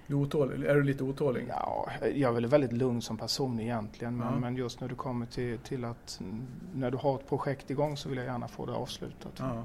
Du 0.07 0.15
är, 0.15 0.21
otålig, 0.21 0.67
är 0.67 0.75
du 0.75 0.83
lite 0.83 1.05
otålig? 1.05 1.47
ja, 1.49 1.89
jag 2.15 2.31
är 2.31 2.35
väl 2.35 2.47
väldigt 2.47 2.73
lugn 2.73 3.03
som 3.03 3.17
person 3.19 3.61
egentligen. 3.61 4.17
Men, 4.17 4.33
Ja. 4.33 4.39
men 4.41 4.57
just 4.57 4.81
när 4.81 4.89
du 4.89 4.95
kommer 4.95 5.27
till, 5.27 5.59
till 5.59 5.85
att 5.85 6.19
mm, 6.21 6.47
när 6.75 6.91
du 6.91 6.97
har 6.97 7.15
ett 7.15 7.29
projekt 7.29 7.71
igång 7.71 7.97
så 7.97 8.09
vill 8.09 8.19
jag 8.19 8.27
gärna 8.27 8.49
få 8.49 8.67
det 8.67 8.73
avslutat. 8.73 9.33
Ja. 9.39 9.65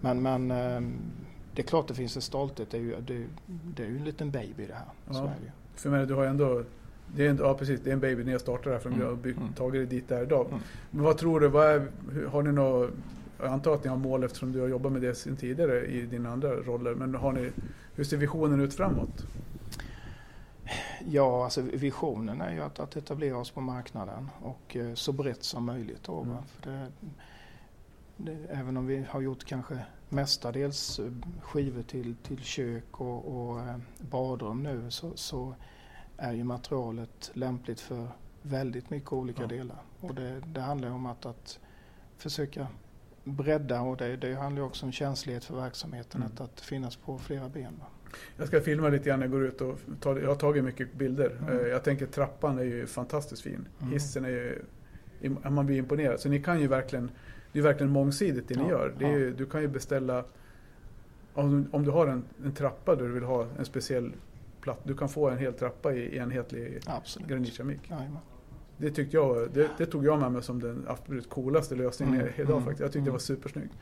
Men, 0.00 0.22
men 0.22 0.50
ehm, 0.50 0.96
det 1.54 1.62
är 1.62 1.66
klart 1.66 1.88
det 1.88 1.94
finns 1.94 2.16
en 2.16 2.22
stolthet. 2.22 2.70
Det 2.70 2.76
är 2.76 2.80
ju, 2.82 3.00
det, 3.00 3.26
det 3.46 3.82
är 3.82 3.86
ju 3.88 3.96
en 3.98 4.04
liten 4.04 4.30
baby 4.30 4.66
det 4.66 4.74
här. 4.74 4.88
Så 5.14 5.18
Ja. 5.18 5.24
är 5.24 5.34
det 5.40 5.44
ju. 5.44 5.50
För 5.74 5.90
mig, 5.90 6.06
du 6.06 6.14
har 6.14 6.24
ändå... 6.24 6.62
Det 7.14 7.26
är 7.26 7.30
en, 7.30 7.36
ja 7.36 7.54
precis, 7.54 7.80
det 7.84 7.90
är 7.90 7.94
en 7.94 8.00
baby 8.00 8.24
när 8.24 8.32
jag 8.32 8.40
startar 8.40 8.70
här 8.70 8.78
från 8.78 8.92
Mm, 8.92 9.02
mm. 9.04 9.12
och 9.16 9.22
byggt, 9.22 9.38
mm. 9.40 9.52
tagit 9.52 9.90
det 9.90 9.96
dit 9.96 10.08
där 10.08 10.22
idag. 10.22 10.46
Mm. 10.48 10.60
Men 10.90 11.04
vad 11.04 11.18
tror 11.18 11.40
du, 11.40 11.48
vad 11.48 11.66
är, 11.66 11.86
hur- 12.12 12.26
har 12.26 12.42
ni 12.42 12.52
något... 12.52 12.90
Jag 13.38 13.46
antar 13.52 13.74
att 13.74 13.84
ni 13.84 13.90
har 13.90 13.96
mål 13.96 14.24
eftersom 14.24 14.52
du 14.52 14.60
har 14.60 14.68
jobbat 14.68 14.92
med 14.92 15.02
det 15.02 15.14
sen 15.14 15.36
tidigare 15.36 15.86
i 15.86 16.02
dina 16.06 16.30
andra 16.30 16.48
roller. 16.54 16.94
Men 16.94 17.14
har 17.14 17.32
ni, 17.32 17.50
hur 17.94 18.04
ser 18.04 18.16
visionen 18.16 18.60
ut 18.60 18.74
framåt? 18.74 19.26
Ja, 21.08 21.44
alltså 21.44 21.60
visionen 21.60 22.40
är 22.40 22.54
ju 22.54 22.60
att, 22.60 22.80
att 22.80 22.96
etablera 22.96 23.38
oss 23.38 23.50
på 23.50 23.60
marknaden 23.60 24.28
och 24.42 24.76
eh, 24.76 24.94
så 24.94 25.12
brett 25.12 25.42
som 25.44 25.64
möjligt. 25.64 26.02
Då? 26.02 26.20
Mm. 26.22 26.36
För 26.46 26.70
det, 26.70 26.86
det, 28.16 28.36
även 28.50 28.76
om 28.76 28.86
vi 28.86 29.04
har 29.08 29.20
gjort 29.20 29.44
kanske 29.44 29.78
mestadels 30.08 30.98
eh, 30.98 31.06
skivor 31.42 31.82
till, 31.82 32.14
till 32.22 32.38
kök 32.42 33.00
och, 33.00 33.48
och 33.50 33.60
eh, 33.60 33.76
badrum 34.10 34.62
nu 34.62 34.90
så, 34.90 35.12
så 35.14 35.54
är 36.18 36.32
ju 36.32 36.44
materialet 36.44 37.30
lämpligt 37.34 37.80
för 37.80 38.08
väldigt 38.42 38.90
mycket 38.90 39.12
olika 39.12 39.42
Ja. 39.42 39.48
delar. 39.48 39.76
Och 40.00 40.14
det, 40.14 40.40
det 40.54 40.60
handlar 40.60 40.90
om 40.90 41.06
att, 41.06 41.26
att 41.26 41.58
försöka 42.18 42.66
bredda 43.24 43.80
och 43.80 43.96
det, 43.96 44.16
det 44.16 44.34
handlar 44.34 44.62
också 44.62 44.86
om 44.86 44.92
känslighet 44.92 45.44
för 45.44 45.56
verksamheten, 45.56 46.20
Mm. 46.20 46.32
att, 46.34 46.40
att 46.40 46.60
finnas 46.60 46.96
på 46.96 47.18
flera 47.18 47.48
ben. 47.48 47.82
Jag 48.36 48.48
ska 48.48 48.60
filma 48.60 48.88
lite 48.88 49.04
grann 49.08 49.18
när 49.18 49.26
jag 49.26 49.32
går 49.32 49.44
ut 49.46 49.60
och 49.60 49.78
ta, 50.00 50.18
jag 50.20 50.28
har 50.28 50.34
tagit 50.36 50.64
mycket 50.64 50.94
bilder. 50.94 51.30
Mm. 51.30 51.60
Eh, 51.60 51.66
Jag 51.66 51.84
tänker 51.84 52.06
trappan 52.06 52.58
är 52.58 52.62
ju 52.62 52.86
fantastiskt 52.86 53.42
fin. 53.42 53.68
Mm. 53.80 53.92
Hissen 53.92 54.24
är 54.24 54.28
ju, 54.28 54.62
man 55.50 55.66
blir 55.66 55.76
imponerad. 55.78 56.20
Så 56.20 56.28
ni 56.28 56.42
kan 56.42 56.60
ju 56.60 56.66
verkligen, 56.68 57.10
det 57.52 57.58
är 57.58 57.62
verkligen 57.62 57.92
mångsidigt 57.92 58.48
det 58.48 58.54
ni 58.54 58.62
Ja, 58.62 58.68
gör. 58.70 58.94
Det 58.98 59.08
ju, 59.08 59.32
du 59.34 59.46
kan 59.46 59.60
ju 59.62 59.68
beställa, 59.68 60.24
om, 61.34 61.68
om 61.72 61.84
du 61.84 61.90
har 61.90 62.06
en, 62.06 62.24
en 62.44 62.52
trappa 62.54 62.94
där 62.96 63.04
du 63.04 63.12
vill 63.12 63.22
ha 63.24 63.46
en 63.58 63.64
speciell 63.64 64.12
platt, 64.66 64.80
du 64.84 64.96
kan 64.96 65.08
få 65.08 65.28
en 65.28 65.38
hel 65.38 65.52
trappa 65.52 65.92
i 65.92 66.16
enhetlig 66.16 66.80
Absolut. 66.86 67.28
granitkeramik. 67.28 67.90
Jajamän. 67.90 68.22
Det 68.76 68.90
tyckte 68.90 69.16
jag, 69.16 69.50
det, 69.52 69.70
det 69.78 69.86
tog 69.86 70.04
jag 70.04 70.20
med 70.20 70.32
mig 70.32 70.42
som 70.42 70.60
den 70.60 70.84
absolut 70.88 71.30
coolaste 71.30 71.74
lösningen 71.74 72.14
Mm, 72.20 72.32
idag 72.36 72.50
mm, 72.50 72.64
faktiskt. 72.64 72.80
Jag 72.80 72.88
tyckte 72.88 72.98
mm. 72.98 73.04
det 73.04 73.10
var 73.10 73.18
supersnyggt. 73.18 73.74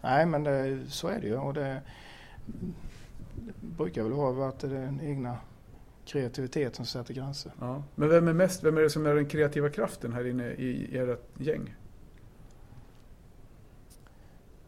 Nej, 0.00 0.26
men 0.26 0.44
det, 0.44 0.80
så 0.88 1.08
är 1.08 1.20
det 1.20 1.26
ju. 1.26 1.36
Och 1.36 1.54
det, 1.54 1.82
det 2.46 3.66
brukar 3.76 4.02
väl 4.02 4.12
vara 4.12 4.48
att 4.48 4.58
det 4.58 4.66
är 4.66 4.70
den 4.70 5.00
egna 5.00 5.36
kreativiteten 6.04 6.74
som 6.74 6.86
sätter 6.86 7.14
gränser. 7.14 7.52
Ja. 7.60 7.82
Men 7.94 8.08
vem 8.08 8.28
är 8.28 8.32
mest, 8.32 8.64
vem 8.64 8.76
är 8.76 8.82
det 8.82 8.90
som 8.90 9.06
är 9.06 9.14
den 9.14 9.26
kreativa 9.26 9.68
kraften 9.68 10.12
här 10.12 10.26
inne 10.26 10.50
i 10.50 10.98
ert 10.98 11.20
gäng? 11.38 11.74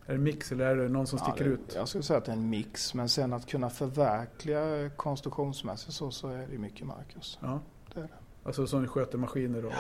Är 0.09 0.13
det 0.13 0.19
mix 0.19 0.53
eller 0.53 0.67
är 0.67 0.77
det 0.77 0.89
någon 0.89 1.07
som 1.07 1.19
Ja, 1.23 1.31
sticker 1.33 1.45
det, 1.51 1.55
ut? 1.55 1.73
Jag 1.75 1.89
skulle 1.89 2.05
säga 2.05 2.19
att 2.19 2.25
det 2.25 2.33
är 2.33 2.37
en 2.37 2.51
mix, 2.51 2.95
men 2.95 3.09
sen 3.09 3.33
att 3.33 3.47
kunna 3.47 3.71
förverkliga 3.71 4.91
konstruktionsmässigt 4.97 5.93
så, 5.93 6.11
så 6.11 6.29
är 6.29 6.47
det 6.51 6.59
mycket 6.59 6.87
Marcus. 6.87 7.39
Ja. 7.43 7.61
Det 7.95 8.01
är 8.01 8.05
det. 8.05 8.09
Alltså 8.45 8.67
som 8.67 8.87
sköter 8.89 9.19
maskiner 9.19 9.65
och 9.65 9.73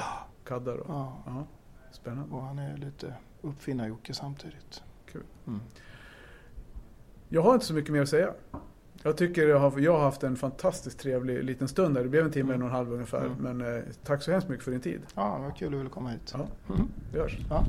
kaddar 0.45 0.77
och... 0.77 0.87
Ja. 0.91 1.23
Ja. 1.27 1.45
Spännande. 1.93 2.35
Och 2.35 2.43
han 2.43 2.59
är 2.59 2.77
lite 2.77 3.15
uppfinnar-Jocke 3.43 4.15
samtidigt. 4.15 4.83
Kul. 5.13 5.23
Mm. 5.47 5.61
Jag 7.29 7.43
har 7.43 7.55
inte 7.55 7.67
så 7.67 7.75
mycket 7.75 7.93
mer 7.93 8.03
att 8.03 8.09
säga. 8.09 8.33
Jag 9.03 9.17
tycker 9.17 9.49
jag 9.49 9.59
har, 9.59 9.79
jag 9.81 9.93
har 9.93 10.01
haft 10.01 10.23
en 10.23 10.37
fantastiskt 10.37 10.99
trevlig 10.99 11.45
liten 11.45 11.69
stund 11.69 11.97
här. 11.97 12.05
Det 12.05 12.11
blev 12.11 12.25
en 12.25 12.33
timme 12.33 12.55
Mm. 12.55 12.63
och 12.63 12.69
en 12.69 12.75
halv 12.77 12.93
ungefär. 12.93 13.27
Mm. 13.27 13.57
Men 13.57 13.77
eh, 13.77 13.83
tack 14.05 14.23
så 14.23 14.31
hemskt 14.33 14.49
mycket 14.49 14.65
för 14.65 14.71
din 14.71 14.81
tid. 14.81 15.01
Ja, 15.15 15.35
det 15.39 15.43
var 15.45 15.51
kul 15.51 15.67
att 15.67 15.73
du 15.73 15.79
ville 15.79 15.91
komma 15.91 16.11
hit. 16.11 16.35
Ja. 16.35 16.47
Mm. 16.75 16.89
Vi 17.13 17.19
hörs. 17.19 17.39
Ja. 17.51 17.65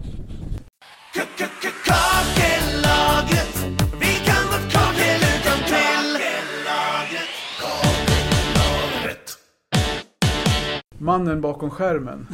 Mannen 10.97 11.41
bakom 11.41 11.69
skärmen. 11.69 12.27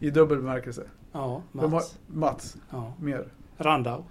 I 0.00 0.10
dubbel 0.10 0.38
bemärkelse. 0.38 0.82
Ja. 1.12 1.42
De 1.52 1.58
har, 1.60 1.68
Mats. 1.68 1.98
Mats, 2.06 2.56
Ja. 2.70 2.92
mer. 3.00 3.28
Randau. 3.58 4.04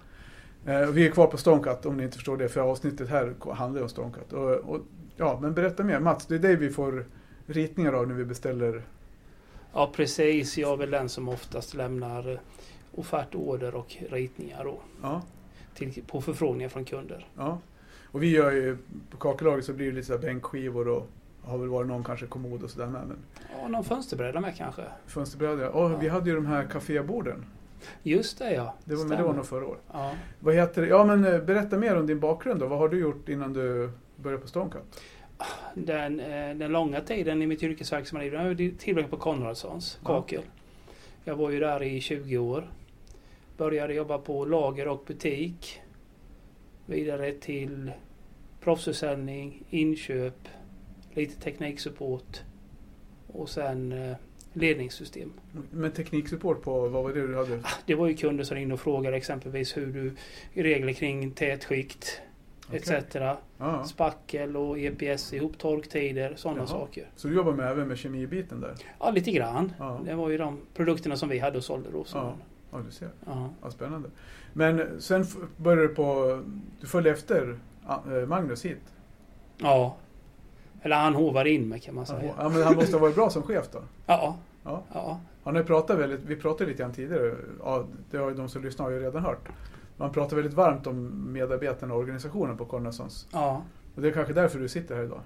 Eh, 0.66 0.80
vi 0.80 1.06
är 1.06 1.10
kvar 1.10 1.26
på 1.26 1.36
Stonecut 1.36 1.86
om 1.86 1.96
ni 1.96 2.02
inte 2.02 2.16
förstår 2.16 2.36
det, 2.36 2.48
för 2.48 2.60
avsnittet 2.60 3.08
här 3.08 3.34
handlar 3.54 3.78
ju 3.80 3.82
om 3.82 3.88
Stonecut. 3.88 4.32
Och, 4.32 4.50
och, 4.50 4.80
ja, 5.16 5.38
men 5.42 5.54
berätta 5.54 5.84
mer. 5.84 6.00
Mats, 6.00 6.26
det 6.26 6.34
är 6.34 6.38
dig 6.38 6.56
vi 6.56 6.70
får 6.70 7.06
ritningar 7.46 7.92
av 7.92 8.08
när 8.08 8.14
vi 8.14 8.24
beställer. 8.24 8.82
Ja 9.72 9.92
precis, 9.96 10.58
jag 10.58 10.72
är 10.72 10.76
väl 10.76 10.90
den 10.90 11.08
som 11.08 11.28
oftast 11.28 11.74
lämnar 11.74 12.40
eh, 12.94 12.98
offertorder 13.00 13.74
och 13.74 13.96
ritningar 14.10 14.64
då, 14.64 14.78
Ja, 15.02 15.22
till, 15.74 16.02
på 16.06 16.20
förfrågningar 16.20 16.68
från 16.68 16.84
kunder. 16.84 17.26
ja. 17.36 17.58
Och 18.04 18.22
vi 18.22 18.30
gör 18.30 18.50
ju, 18.52 18.76
på 19.10 19.16
kakelaget 19.16 19.64
så 19.64 19.72
blir 19.72 19.86
det 19.86 19.92
lite 19.92 20.06
så 20.06 20.12
här 20.12 20.20
bänkskivor 20.20 20.88
och 20.88 21.08
har 21.44 21.58
väl 21.58 21.68
varit 21.68 21.88
någon 21.88 22.04
kanske 22.04 22.26
kommod 22.26 22.62
och 22.62 22.70
sådär 22.70 22.86
med. 22.86 23.06
Men 23.06 23.16
Ja, 23.62 23.68
någon 23.68 23.84
fönsterbräda 23.84 24.40
med 24.40 24.56
kanske. 24.56 24.82
fönsterbrädor, 25.06 25.68
och 25.68 25.90
Ja. 25.90 25.96
vi 25.96 26.08
hade 26.08 26.30
ju 26.30 26.36
de 26.36 26.46
här 26.46 26.64
kaféborden. 26.64 27.44
Just 28.02 28.38
det 28.38 28.54
ja. 28.54 28.74
Det 28.84 28.94
var, 28.94 29.04
men 29.04 29.18
det 29.18 29.24
var 29.24 29.32
nog 29.34 29.46
förra 29.46 29.66
året. 29.66 29.80
Ja. 29.92 30.12
Vad 30.40 30.54
heter 30.54 30.82
det? 30.82 30.88
Ja 30.88 31.04
men 31.04 31.24
eh, 31.24 31.40
berätta 31.40 31.78
mer 31.78 31.96
om 31.96 32.06
din 32.06 32.20
bakgrund 32.20 32.60
då. 32.60 32.66
Vad 32.66 32.78
har 32.78 32.88
du 32.88 32.98
gjort 32.98 33.28
innan 33.28 33.52
du 33.52 33.90
började 34.16 34.42
på 34.42 34.48
Stonecut? 34.48 35.00
Den, 35.74 36.20
eh, 36.20 36.54
den 36.56 36.72
långa 36.72 37.00
tiden 37.00 37.42
i 37.42 37.46
mitt 37.46 37.62
yrkesverksamma 37.62 38.22
liv, 38.22 38.32
den 38.32 38.40
har 38.40 38.48
jag 38.48 38.56
tillbringat 38.78 39.10
på 39.10 39.16
Konradssons 39.16 39.98
Ja. 40.02 40.06
kakel. 40.06 40.42
Jag 41.24 41.36
var 41.36 41.50
ju 41.50 41.60
där 41.60 41.82
i 41.82 42.00
20 42.00 42.38
år. 42.38 42.64
Började 43.56 43.94
jobba 43.94 44.18
på 44.18 44.44
lager 44.44 44.88
och 44.88 45.04
butik. 45.06 45.80
Vidare 46.86 47.32
till 47.32 47.92
proffsförsäljning, 48.60 49.64
inköp, 49.70 50.48
lite 51.14 51.40
tekniksupport 51.40 52.40
och 53.26 53.48
sen 53.48 53.92
eh, 53.92 54.16
ledningssystem. 54.52 55.32
Med 55.70 55.94
tekniksupport 55.94 56.62
på, 56.62 56.80
vad 56.88 57.02
var 57.02 57.12
det 57.12 57.26
du 57.26 57.36
hade? 57.36 57.62
Det 57.86 57.94
var 57.94 58.06
ju 58.08 58.14
kunder 58.16 58.44
som 58.44 58.56
ringde 58.56 58.74
och 58.74 58.80
frågade 58.80 59.16
exempelvis 59.16 59.76
hur 59.76 59.86
du 59.86 60.12
regler 60.62 60.92
kring 60.92 61.30
tätskikt 61.30 62.20
Okej. 62.68 62.80
etc. 62.96 63.14
Ja. 63.58 63.84
Spackel 63.84 64.56
och 64.56 64.78
EPS 64.78 65.32
ihop, 65.32 65.58
torktider, 65.58 66.34
sådana 66.36 66.58
Jaha. 66.58 66.66
saker. 66.66 67.10
Så 67.16 67.28
du 67.28 67.34
jobbar 67.34 67.52
med, 67.52 67.70
även 67.70 67.88
med 67.88 67.98
kemibiten 67.98 68.60
där? 68.60 68.74
Ja, 68.98 69.10
lite 69.10 69.30
grann. 69.32 69.72
Ja. 69.78 70.00
Det 70.04 70.14
var 70.14 70.30
ju 70.30 70.38
de 70.38 70.58
produkterna 70.74 71.16
som 71.16 71.28
vi 71.28 71.38
hade 71.38 71.58
och 71.58 71.64
sålde 71.64 71.90
då. 71.92 72.04
Så. 72.04 72.18
Ja. 72.18 72.34
Ja, 72.72 72.78
du 72.86 72.90
ser. 72.90 73.10
Ja. 73.26 73.50
Ja, 73.62 73.70
spännande. 73.70 74.08
Men 74.52 75.00
sen 75.00 75.26
började 75.56 75.88
du 75.88 75.94
på, 75.94 76.38
du 76.80 76.86
följde 76.86 77.10
efter 77.10 77.58
eh, 77.88 78.26
Magnus 78.26 78.64
hit? 78.64 78.82
ja. 79.58 79.96
Eller 80.84 80.96
han 80.96 81.14
hovade 81.14 81.50
in 81.50 81.68
mig 81.68 81.80
kan 81.80 81.94
man 81.94 82.06
säga. 82.06 82.34
Ja, 82.38 82.48
men 82.48 82.62
han 82.62 82.74
måste 82.74 82.92
ha 82.96 83.00
varit 83.00 83.14
bra 83.14 83.30
som 83.30 83.42
chef 83.42 83.68
då? 83.72 83.82
Ja. 84.06 84.36
Ja. 84.64 84.82
ja. 84.92 85.20
Han 85.44 85.56
har 85.56 85.62
pratat 85.62 85.98
väldigt, 85.98 86.20
vi 86.20 86.36
pratade 86.36 86.70
lite 86.70 86.82
grann 86.82 86.92
tidigare, 86.92 87.34
ja, 87.64 87.84
det 88.10 88.16
har 88.16 88.28
ju 88.28 88.34
de 88.34 88.48
som 88.48 88.62
lyssnar 88.62 88.84
har 88.84 88.92
ju 88.92 89.00
redan 89.00 89.22
hört. 89.22 89.48
Man 89.96 90.12
pratar 90.12 90.36
väldigt 90.36 90.54
varmt 90.54 90.86
om 90.86 91.26
medarbetarna 91.32 91.94
och 91.94 92.00
organisationen 92.00 92.56
på 92.56 92.64
Cornelsons. 92.64 93.28
Ja. 93.32 93.62
Och 93.94 94.02
det 94.02 94.08
är 94.08 94.12
kanske 94.12 94.32
därför 94.32 94.58
du 94.58 94.68
sitter 94.68 94.96
här 94.96 95.02
idag? 95.02 95.20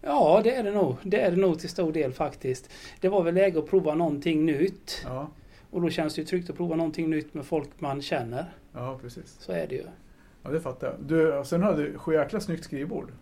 Ja, 0.00 0.40
det 0.44 0.54
är 0.54 0.62
det 0.62 0.70
nog. 0.70 0.96
Det 1.02 1.20
är 1.20 1.30
det 1.30 1.36
nog 1.36 1.58
till 1.58 1.68
stor 1.68 1.92
del 1.92 2.12
faktiskt. 2.12 2.70
Det 3.00 3.08
var 3.08 3.22
väl 3.22 3.34
läge 3.34 3.58
att 3.58 3.70
prova 3.70 3.94
någonting 3.94 4.46
nytt. 4.46 5.02
Ja, 5.04 5.28
Och 5.70 5.82
då 5.82 5.90
känns 5.90 6.14
det 6.14 6.20
ju 6.20 6.26
tryggt 6.26 6.50
att 6.50 6.56
prova 6.56 6.76
någonting 6.76 7.10
nytt 7.10 7.34
med 7.34 7.46
folk 7.46 7.68
man 7.78 8.02
känner. 8.02 8.44
ja 8.72 8.98
precis. 9.02 9.36
Så 9.40 9.52
är 9.52 9.66
det 9.66 9.74
ju. 9.74 9.84
Ja, 10.42 10.50
det 10.50 10.60
fattar 10.60 10.86
jag. 10.86 10.96
Du, 11.00 11.42
sen 11.44 11.62
har 11.62 11.74
du 11.74 11.98
sju 11.98 12.14
jäkla 12.14 12.40
snyggt 12.40 12.64
skrivbord. 12.64 13.12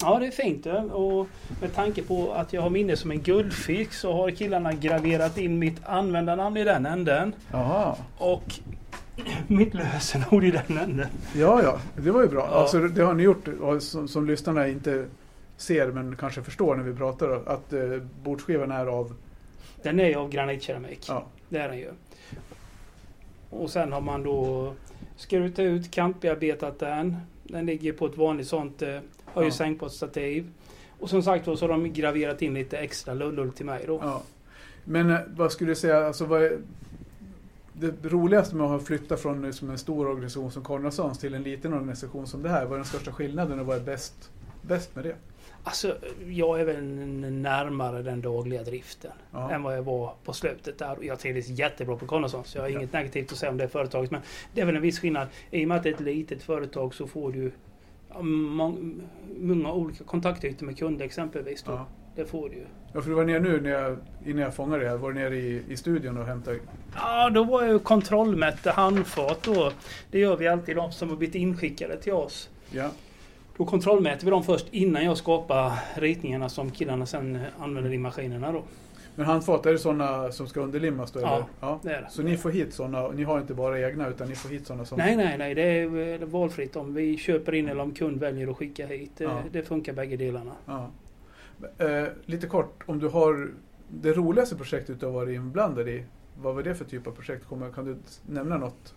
Ja, 0.00 0.18
det 0.18 0.26
är 0.26 0.30
fint. 0.30 0.66
Och 0.92 1.26
med 1.60 1.74
tanke 1.74 2.02
på 2.02 2.32
att 2.32 2.52
jag 2.52 2.62
har 2.62 2.70
minne 2.70 2.96
som 2.96 3.10
en 3.10 3.22
guldfisk 3.22 3.92
så 3.92 4.12
har 4.12 4.30
killarna 4.30 4.72
graverat 4.72 5.38
in 5.38 5.58
mitt 5.58 5.84
användarnamn 5.84 6.56
i 6.56 6.64
den 6.64 6.86
änden. 6.86 7.34
Jaha. 7.52 7.96
Och 8.18 8.44
mitt 9.46 9.74
lösenord 9.74 10.44
i 10.44 10.50
den 10.50 10.78
änden. 10.78 11.06
Ja, 11.34 11.62
ja, 11.62 11.78
det 11.96 12.10
var 12.10 12.22
ju 12.22 12.28
bra. 12.28 12.48
Ja. 12.50 12.60
Alltså, 12.60 12.78
det 12.78 13.02
har 13.02 13.14
ni 13.14 13.22
gjort, 13.22 13.48
som, 13.80 14.08
som 14.08 14.26
lyssnarna 14.26 14.68
inte 14.68 15.06
ser 15.56 15.86
men 15.86 16.16
kanske 16.16 16.42
förstår 16.42 16.76
när 16.76 16.84
vi 16.84 16.94
pratar, 16.94 17.42
att 17.46 17.72
eh, 17.72 17.80
bordsskivan 18.22 18.70
är 18.70 18.86
av... 18.86 19.14
Den 19.82 20.00
är 20.00 20.16
av 20.16 20.30
granitkeramik. 20.30 21.04
Ja, 21.08 21.24
Det 21.48 21.58
är 21.58 21.68
den 21.68 21.78
ju. 21.78 21.90
Och 23.50 23.70
sen 23.70 23.92
har 23.92 24.00
man 24.00 24.22
då 24.22 24.72
skurit 25.16 25.58
ut, 25.58 25.90
kantbearbetat 25.90 26.78
den. 26.78 27.16
Den 27.42 27.66
ligger 27.66 27.92
på 27.92 28.06
ett 28.06 28.16
vanligt 28.16 28.48
sånt 28.48 28.82
eh, 28.82 28.88
höj 28.88 29.02
Ja. 29.34 29.46
och 29.46 29.52
sänkbart-stativ. 29.52 30.46
Och 31.00 31.10
som 31.10 31.22
sagt 31.22 31.44
så 31.44 31.56
har 31.56 31.68
de 31.68 31.92
graverat 31.92 32.42
in 32.42 32.54
lite 32.54 32.78
extra 32.78 33.14
lullull 33.14 33.52
till 33.52 33.66
mig 33.66 33.84
då. 33.86 33.98
ja. 34.02 34.22
Men 34.84 35.10
eh, 35.10 35.18
vad 35.36 35.52
skulle 35.52 35.70
du 35.70 35.74
säga, 35.76 36.06
alltså, 36.06 36.24
vad 36.24 36.42
är, 36.42 36.58
det 37.72 37.94
roligaste 38.02 38.56
med 38.56 38.64
att 38.64 38.70
ha 38.72 38.78
flyttat 38.78 39.20
från 39.20 39.42
liksom, 39.42 39.70
en 39.70 39.78
stor 39.78 40.06
organisation 40.08 40.50
som 40.50 40.64
Cornelsons 40.64 41.18
till 41.18 41.34
en 41.34 41.42
liten 41.42 41.72
organisation 41.72 42.26
som 42.26 42.42
det 42.42 42.48
här, 42.48 42.64
vad 42.64 42.72
är 42.72 42.76
den 42.76 42.84
största 42.84 43.12
skillnaden 43.12 43.60
och 43.60 43.66
vad 43.66 43.76
är 43.76 43.80
bäst, 43.80 44.30
bäst 44.62 44.94
med 44.96 45.04
det? 45.04 45.16
Alltså, 45.66 45.96
jag 46.28 46.60
är 46.60 46.64
väl 46.64 46.82
närmare 47.32 48.02
den 48.02 48.20
dagliga 48.20 48.62
driften 48.62 49.10
Ja. 49.32 49.50
än 49.50 49.62
vad 49.62 49.76
jag 49.76 49.82
var 49.82 50.14
på 50.24 50.32
slutet 50.32 50.78
där. 50.78 50.96
Jag 51.00 51.18
trivdes 51.18 51.48
jättebra 51.48 51.96
på 51.96 52.06
Connoissance, 52.06 52.50
så 52.50 52.58
jag 52.58 52.62
har 52.62 52.68
Ja. 52.68 52.78
inget 52.78 52.92
negativt 52.92 53.32
att 53.32 53.38
säga 53.38 53.50
om 53.50 53.56
det 53.56 53.68
företaget. 53.68 54.10
Men 54.10 54.20
det 54.54 54.60
är 54.60 54.64
väl 54.66 54.76
en 54.76 54.82
viss 54.82 54.98
skillnad. 55.00 55.28
I 55.50 55.64
och 55.64 55.68
med 55.68 55.76
att 55.76 55.82
det 55.82 55.88
är 55.88 55.94
ett 55.94 56.00
litet 56.00 56.42
företag 56.42 56.94
så 56.94 57.06
får 57.06 57.32
du 57.32 57.52
mång- 58.20 59.00
många 59.40 59.72
olika 59.72 60.04
kontaktytor 60.04 60.66
med 60.66 60.78
kunder 60.78 61.04
exempelvis. 61.04 61.64
Ja. 61.66 61.86
Det 62.16 62.24
får 62.24 62.48
du 62.48 62.54
ju. 62.54 62.64
Ja, 62.92 63.00
för 63.02 63.08
du 63.10 63.16
var 63.16 63.24
nere 63.24 63.40
nu 63.40 63.60
när 63.60 63.70
jag, 63.70 63.96
innan 64.26 64.42
jag 64.42 64.54
fångade 64.54 64.82
det 64.84 64.88
här, 64.90 64.96
var 64.96 65.12
du 65.12 65.20
nere 65.20 65.36
i, 65.36 65.62
i 65.68 65.76
studion 65.76 66.16
och 66.18 66.26
hämtade... 66.26 66.58
Ja, 66.96 67.30
då 67.30 67.44
var 67.44 67.62
jag 67.62 67.72
ju 67.72 67.78
kontrollmätte 67.78 68.70
handfat 68.70 69.42
då. 69.42 69.72
Det 70.10 70.18
gör 70.18 70.36
vi 70.36 70.48
alltid 70.48 70.76
de 70.76 70.92
som 70.92 71.08
har 71.10 71.16
blivit 71.16 71.34
inskickade 71.34 71.96
till 71.96 72.12
oss. 72.12 72.50
Ja, 72.70 72.90
Då 73.56 73.64
kontrollmäter 73.64 74.24
vi 74.24 74.30
dem 74.30 74.42
först 74.42 74.66
innan 74.70 75.04
jag 75.04 75.16
skapar 75.16 75.72
ritningarna 75.94 76.48
som 76.48 76.70
killarna 76.70 77.06
sen 77.06 77.38
använder 77.58 77.92
i 77.92 77.98
maskinerna 77.98 78.52
då. 78.52 78.62
men 79.14 79.26
handfat, 79.26 79.66
är 79.66 79.72
det 79.72 79.78
sådana 79.78 80.32
som 80.32 80.46
ska 80.46 80.60
underlimmas 80.60 81.12
då? 81.12 81.20
Ja. 81.20 81.46
Ja. 81.60 81.80
Det 81.82 81.90
är 81.94 82.02
det. 82.02 82.10
Så 82.10 82.22
ni 82.22 82.36
får 82.36 82.50
hit 82.50 82.74
sådana, 82.74 83.08
ni 83.08 83.22
har 83.22 83.40
inte 83.40 83.54
bara 83.54 83.80
egna 83.80 84.08
utan 84.08 84.28
ni 84.28 84.34
får 84.34 84.48
hit 84.48 84.66
sådana 84.66 84.84
som... 84.84 84.98
Nej, 84.98 85.16
nej, 85.16 85.38
nej. 85.38 85.54
Det 85.54 85.62
är 85.62 86.22
eh, 86.22 86.28
valfritt 86.28 86.76
om 86.76 86.94
vi 86.94 87.16
köper 87.16 87.54
in 87.54 87.68
eller 87.68 87.82
om 87.82 87.90
kund 87.94 88.20
väljer 88.20 88.48
att 88.50 88.56
skicka 88.56 88.86
hit. 88.86 89.10
Det, 89.16 89.24
Ja. 89.24 89.38
det 89.52 89.62
funkar 89.62 89.92
bägge 89.92 90.16
delarna. 90.16 90.52
Ja. 90.66 90.90
Eh, 91.78 92.04
lite 92.24 92.46
kort, 92.46 92.82
om 92.86 92.98
du 92.98 93.08
har 93.08 93.50
det 93.88 94.12
roligaste 94.12 94.56
projektet 94.56 95.00
du 95.00 95.06
har 95.06 95.12
varit 95.12 95.34
inblandad 95.36 95.88
i, 95.88 96.04
vad 96.42 96.54
var 96.54 96.62
det 96.62 96.74
för 96.74 96.84
typ 96.84 97.06
av 97.06 97.10
projekt? 97.10 97.44
Kan 97.74 97.84
du 97.84 97.96
nämna 98.26 98.58
något? 98.58 98.94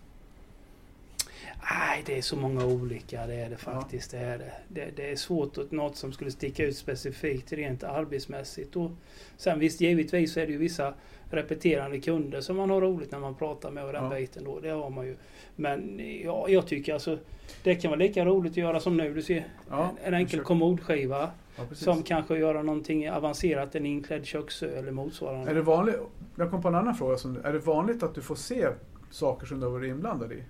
Nej, 1.62 2.02
det 2.06 2.18
är 2.18 2.22
så 2.22 2.36
många 2.36 2.66
olika. 2.66 3.26
Det 3.26 3.34
är 3.34 3.50
det 3.50 3.56
faktiskt. 3.56 4.10
Det, 4.10 4.18
är 4.18 4.38
det. 4.38 4.52
Det, 4.68 4.90
det 4.96 5.10
är 5.10 5.16
svårt 5.16 5.58
att 5.58 5.70
något 5.70 5.96
som 5.96 6.12
skulle 6.12 6.30
sticka 6.30 6.64
ut 6.64 6.76
specifikt 6.76 7.52
rent 7.52 7.84
arbetsmässigt. 7.84 8.76
Och 8.76 8.90
sen 9.36 9.58
visst, 9.58 9.80
givetvis 9.80 10.32
så 10.32 10.40
är 10.40 10.46
det 10.46 10.52
ju 10.52 10.58
vissa 10.58 10.94
repeterande 11.30 12.00
kunder 12.00 12.40
som 12.40 12.56
man 12.56 12.70
har 12.70 12.80
roligt 12.80 13.12
när 13.12 13.18
man 13.18 13.34
pratar 13.34 13.70
med 13.70 13.84
och 13.84 13.92
den 13.92 14.04
Ja. 14.04 14.10
biten 14.10 14.44
då. 14.44 14.60
Det 14.60 14.68
har 14.70 14.90
man 14.90 15.06
ju. 15.06 15.16
Men 15.56 16.00
ja, 16.24 16.46
jag 16.48 16.66
tycker 16.66 16.94
alltså 16.94 17.18
det 17.62 17.74
kan 17.74 17.90
vara 17.90 17.98
lika 17.98 18.24
roligt 18.24 18.52
att 18.52 18.56
göra 18.56 18.80
som 18.80 18.96
nu. 18.96 19.14
Du 19.14 19.22
ser 19.22 19.44
Ja, 19.70 19.90
en 20.04 20.14
enkel 20.14 20.38
kör. 20.38 20.44
kommodskiva 20.44 21.30
Ja, 21.56 21.64
som 21.74 22.02
kanske 22.02 22.38
göra 22.38 22.62
någonting 22.62 23.10
avancerat, 23.10 23.74
en 23.74 23.86
inklädd 23.86 24.26
köksö 24.26 24.78
eller 24.78 24.92
motsvarande. 24.92 25.50
Är 25.50 25.54
det 25.54 25.62
vanligt, 25.62 25.96
jag 26.36 26.50
kom 26.50 26.62
på 26.62 26.68
en 26.68 26.74
annan 26.74 26.94
fråga. 26.94 27.14
Är 27.44 27.52
det 27.52 27.58
vanligt 27.58 28.02
att 28.02 28.14
du 28.14 28.22
får 28.22 28.34
se 28.34 28.68
saker 29.10 29.46
som 29.46 29.60
du 29.60 29.66
har 29.66 29.72
varit 29.72 29.88
inblandad 29.90 30.32
i? 30.32 30.42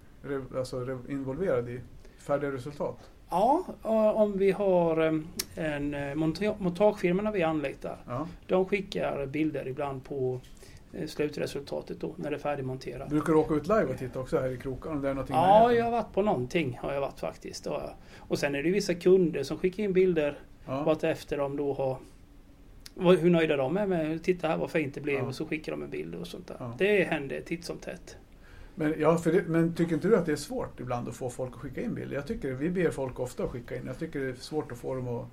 Alltså 0.57 0.98
involverad 1.09 1.68
i 1.68 1.81
färdiga 2.18 2.52
resultat? 2.52 3.11
Ja, 3.31 3.64
och 3.83 4.16
om 4.20 4.38
vi 4.38 4.50
har 4.50 5.07
eh, 5.07 5.12
en 5.54 5.94
eh, 5.94 6.00
monta- 6.14 6.54
montagefirma 6.59 7.31
vi 7.31 7.42
anlitar. 7.42 7.96
Ja. 8.07 8.28
De 8.46 8.66
skickar 8.66 9.26
bilder 9.26 9.68
ibland 9.68 10.04
på 10.04 10.40
eh, 10.92 11.07
slutresultatet 11.07 12.00
då 12.00 12.14
när 12.16 12.31
det 12.31 12.37
är 12.37 12.40
färdigmonterat. 12.40 13.09
Brukar 13.09 13.33
du 13.33 13.38
åka 13.38 13.54
ut 13.54 13.66
live 13.68 13.85
och 13.85 13.98
titta 13.98 14.20
också 14.20 14.38
här 14.40 14.50
i 14.50 14.57
krokarna? 14.57 14.94
Om 14.96 15.02
det 15.02 15.09
är 15.09 15.14
någonting 15.14 15.37
Ja, 15.37 15.72
jag 15.72 15.85
har 15.85 15.90
varit 15.90 16.12
på 16.12 16.22
någonting. 16.22 16.78
Har 16.83 16.92
jag 16.92 17.00
varit 17.00 17.20
faktiskt. 17.20 17.66
Och 18.18 18.38
sen 18.38 18.54
är 18.54 18.62
det 18.62 18.70
vissa 18.70 18.94
kunder 18.94 19.42
som 19.42 19.59
skickar 19.59 19.83
in 19.83 19.92
bilder 19.92 20.38
ja. 20.66 20.83
vart 20.83 21.04
efter 21.04 21.38
de 21.38 21.57
då 21.57 21.72
har 21.72 21.96
hur 23.16 23.31
nöjda 23.31 23.57
de 23.57 23.76
är 23.76 23.87
med 23.87 24.22
Titta 24.22 24.48
här 24.48 24.57
vad 24.57 24.70
fint 24.70 24.94
det 24.94 25.00
blev 25.00 25.18
Ja. 25.18 25.22
och 25.24 25.35
så 25.35 25.46
skickar 25.46 25.72
de 25.72 25.83
en 25.83 25.90
bild 25.90 26.14
och 26.14 26.26
sånt 26.26 26.46
där. 26.48 26.57
Ja. 26.59 26.74
Det 26.78 27.04
händer 27.04 27.40
titt 27.40 27.64
som 27.64 27.78
tätt. 27.78 28.16
Men, 28.78 28.94
ja, 28.98 29.18
för 29.18 29.32
det, 29.32 29.42
men 29.42 29.74
tycker 29.74 29.94
inte 29.94 30.08
du 30.08 30.16
att 30.16 30.26
det 30.26 30.32
är 30.32 30.36
svårt 30.36 30.80
ibland 30.80 31.08
att 31.08 31.14
få 31.14 31.30
folk 31.30 31.54
att 31.54 31.60
skicka 31.60 31.80
in 31.80 31.94
bilder? 31.94 32.16
Jag 32.16 32.26
tycker 32.26 32.52
vi 32.52 32.70
ber 32.70 32.90
folk 32.90 33.20
ofta 33.20 33.44
att 33.44 33.50
skicka 33.50 33.76
in. 33.76 33.82
Jag 33.86 33.98
tycker 33.98 34.20
det 34.20 34.28
är 34.28 34.34
svårt 34.34 34.72
att 34.72 34.78
få 34.78 34.94
dem 34.94 35.08
att 35.08 35.26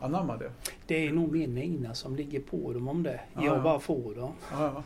anamma 0.00 0.36
det. 0.36 0.50
Det 0.86 1.06
är 1.06 1.12
nog 1.12 1.32
mer 1.32 1.48
Nina 1.48 1.94
som 1.94 2.16
ligger 2.16 2.40
på 2.40 2.72
dem 2.72 2.88
om 2.88 3.02
det. 3.02 3.20
Ja, 3.34 3.44
jag 3.44 3.56
ja. 3.56 3.62
bara 3.62 3.80
får 3.80 4.14
dem. 4.14 4.32
Ja, 4.52 4.72
ja. 4.74 4.82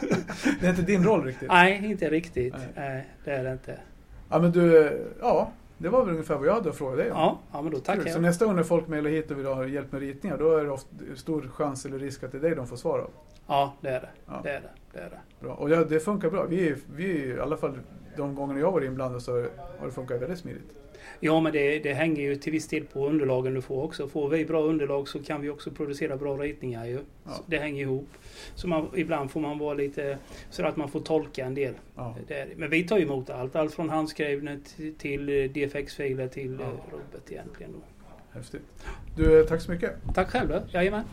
det 0.60 0.66
är 0.66 0.70
inte 0.70 0.82
din 0.82 1.04
roll 1.04 1.24
riktigt. 1.24 1.48
Nej, 1.48 1.90
inte 1.90 2.10
riktigt. 2.10 2.54
Nej. 2.54 2.68
Nej, 2.76 3.06
det 3.24 3.30
är 3.30 3.44
det 3.44 3.52
inte. 3.52 3.80
Ja, 4.28 4.38
men 4.38 4.52
du, 4.52 4.92
ja, 5.20 5.52
det 5.84 5.90
var 5.90 6.04
väl 6.04 6.14
ungefär 6.14 6.36
vad 6.36 6.46
jag 6.46 6.54
hade 6.54 6.70
att 6.70 6.76
fråga 6.76 6.96
dig 6.96 7.10
om. 7.10 7.18
Ja, 7.18 7.38
ja 7.52 7.62
men 7.62 7.72
då 7.72 7.78
tackar. 7.78 8.10
Så 8.10 8.20
nästa 8.20 8.44
gång 8.44 8.56
när 8.56 8.62
folk 8.62 8.88
mejlar 8.88 9.10
hit 9.10 9.30
och 9.30 9.38
vill 9.38 9.46
ha 9.46 9.66
hjälp 9.66 9.92
med 9.92 10.00
ritningar, 10.00 10.38
då 10.38 10.56
är 10.56 10.64
det 10.64 10.70
ofta 10.70 10.88
stor 11.14 11.42
chans 11.54 11.86
eller 11.86 11.98
risk 11.98 12.22
att 12.22 12.32
det 12.32 12.38
är 12.38 12.42
dig 12.42 12.54
de 12.54 12.66
får 12.66 12.76
svar 12.76 12.98
av. 12.98 13.10
Ja, 13.46 13.74
det 13.80 13.88
är 13.88 14.00
det. 14.00 14.08
Ja. 14.26 14.40
Det 14.42 14.50
är 14.50 14.60
det. 14.60 14.70
det, 14.92 14.98
är 14.98 15.10
det. 15.10 15.20
Bra. 15.40 15.54
Och 15.54 15.70
ja, 15.70 15.84
det 15.84 16.00
funkar 16.00 16.30
bra. 16.30 16.44
Vi, 16.44 16.76
vi 16.96 17.04
i 17.04 17.40
alla 17.40 17.56
fall 17.56 17.78
de 18.16 18.34
gånger 18.34 18.60
jag 18.60 18.72
varit 18.72 18.86
inblandad 18.86 19.22
så 19.22 19.32
har 19.78 19.86
det 19.86 19.92
funkat 19.92 20.22
väldigt 20.22 20.38
smidigt. 20.38 20.74
Ja, 21.20 21.40
men 21.40 21.52
det, 21.52 21.78
det 21.78 21.94
hänger 21.94 22.22
ju 22.22 22.36
till 22.36 22.52
viss 22.52 22.68
del 22.68 22.84
på 22.84 23.08
underlagen 23.08 23.54
du 23.54 23.62
får 23.62 23.82
också. 23.82 24.08
Får 24.08 24.28
vi 24.28 24.44
bra 24.44 24.62
underlag 24.62 25.08
så 25.08 25.22
kan 25.22 25.40
vi 25.40 25.50
också 25.50 25.70
producera 25.70 26.16
bra 26.16 26.36
ritningar 26.36 26.86
ju. 26.86 26.98
Ja. 27.24 27.44
Det 27.46 27.58
hänger 27.58 27.82
ihop. 27.82 28.08
Så 28.54 28.68
man, 28.68 28.88
ibland 28.94 29.30
får 29.30 29.40
man 29.40 29.58
vara 29.58 29.74
lite 29.74 30.18
så 30.50 30.64
att 30.64 30.76
man 30.76 30.88
får 30.88 31.00
tolka 31.00 31.44
en 31.44 31.54
del. 31.54 31.74
Ja. 31.96 32.16
Det 32.26 32.34
är, 32.34 32.46
det. 32.46 32.52
men 32.56 32.70
vi 32.70 32.86
tar 32.86 32.98
ju 32.98 33.02
emot 33.04 33.30
allt. 33.30 33.56
Allt 33.56 33.74
från 33.74 33.90
handskrivna 33.90 34.56
till, 34.98 35.28
eh, 35.28 35.50
DFX-filer 35.50 36.28
till 36.28 36.58
Ja. 36.60 36.66
ja. 36.66 36.92
rubbet 36.92 37.32
egentligen. 37.32 37.72
Då. 37.72 37.78
Häftigt. 38.38 38.62
Du, 39.16 39.44
tack 39.44 39.60
så 39.60 39.70
mycket. 39.70 39.92
Tack 40.14 40.30
själv 40.30 40.48
då. 40.48 40.62
Jajamän. 40.72 41.04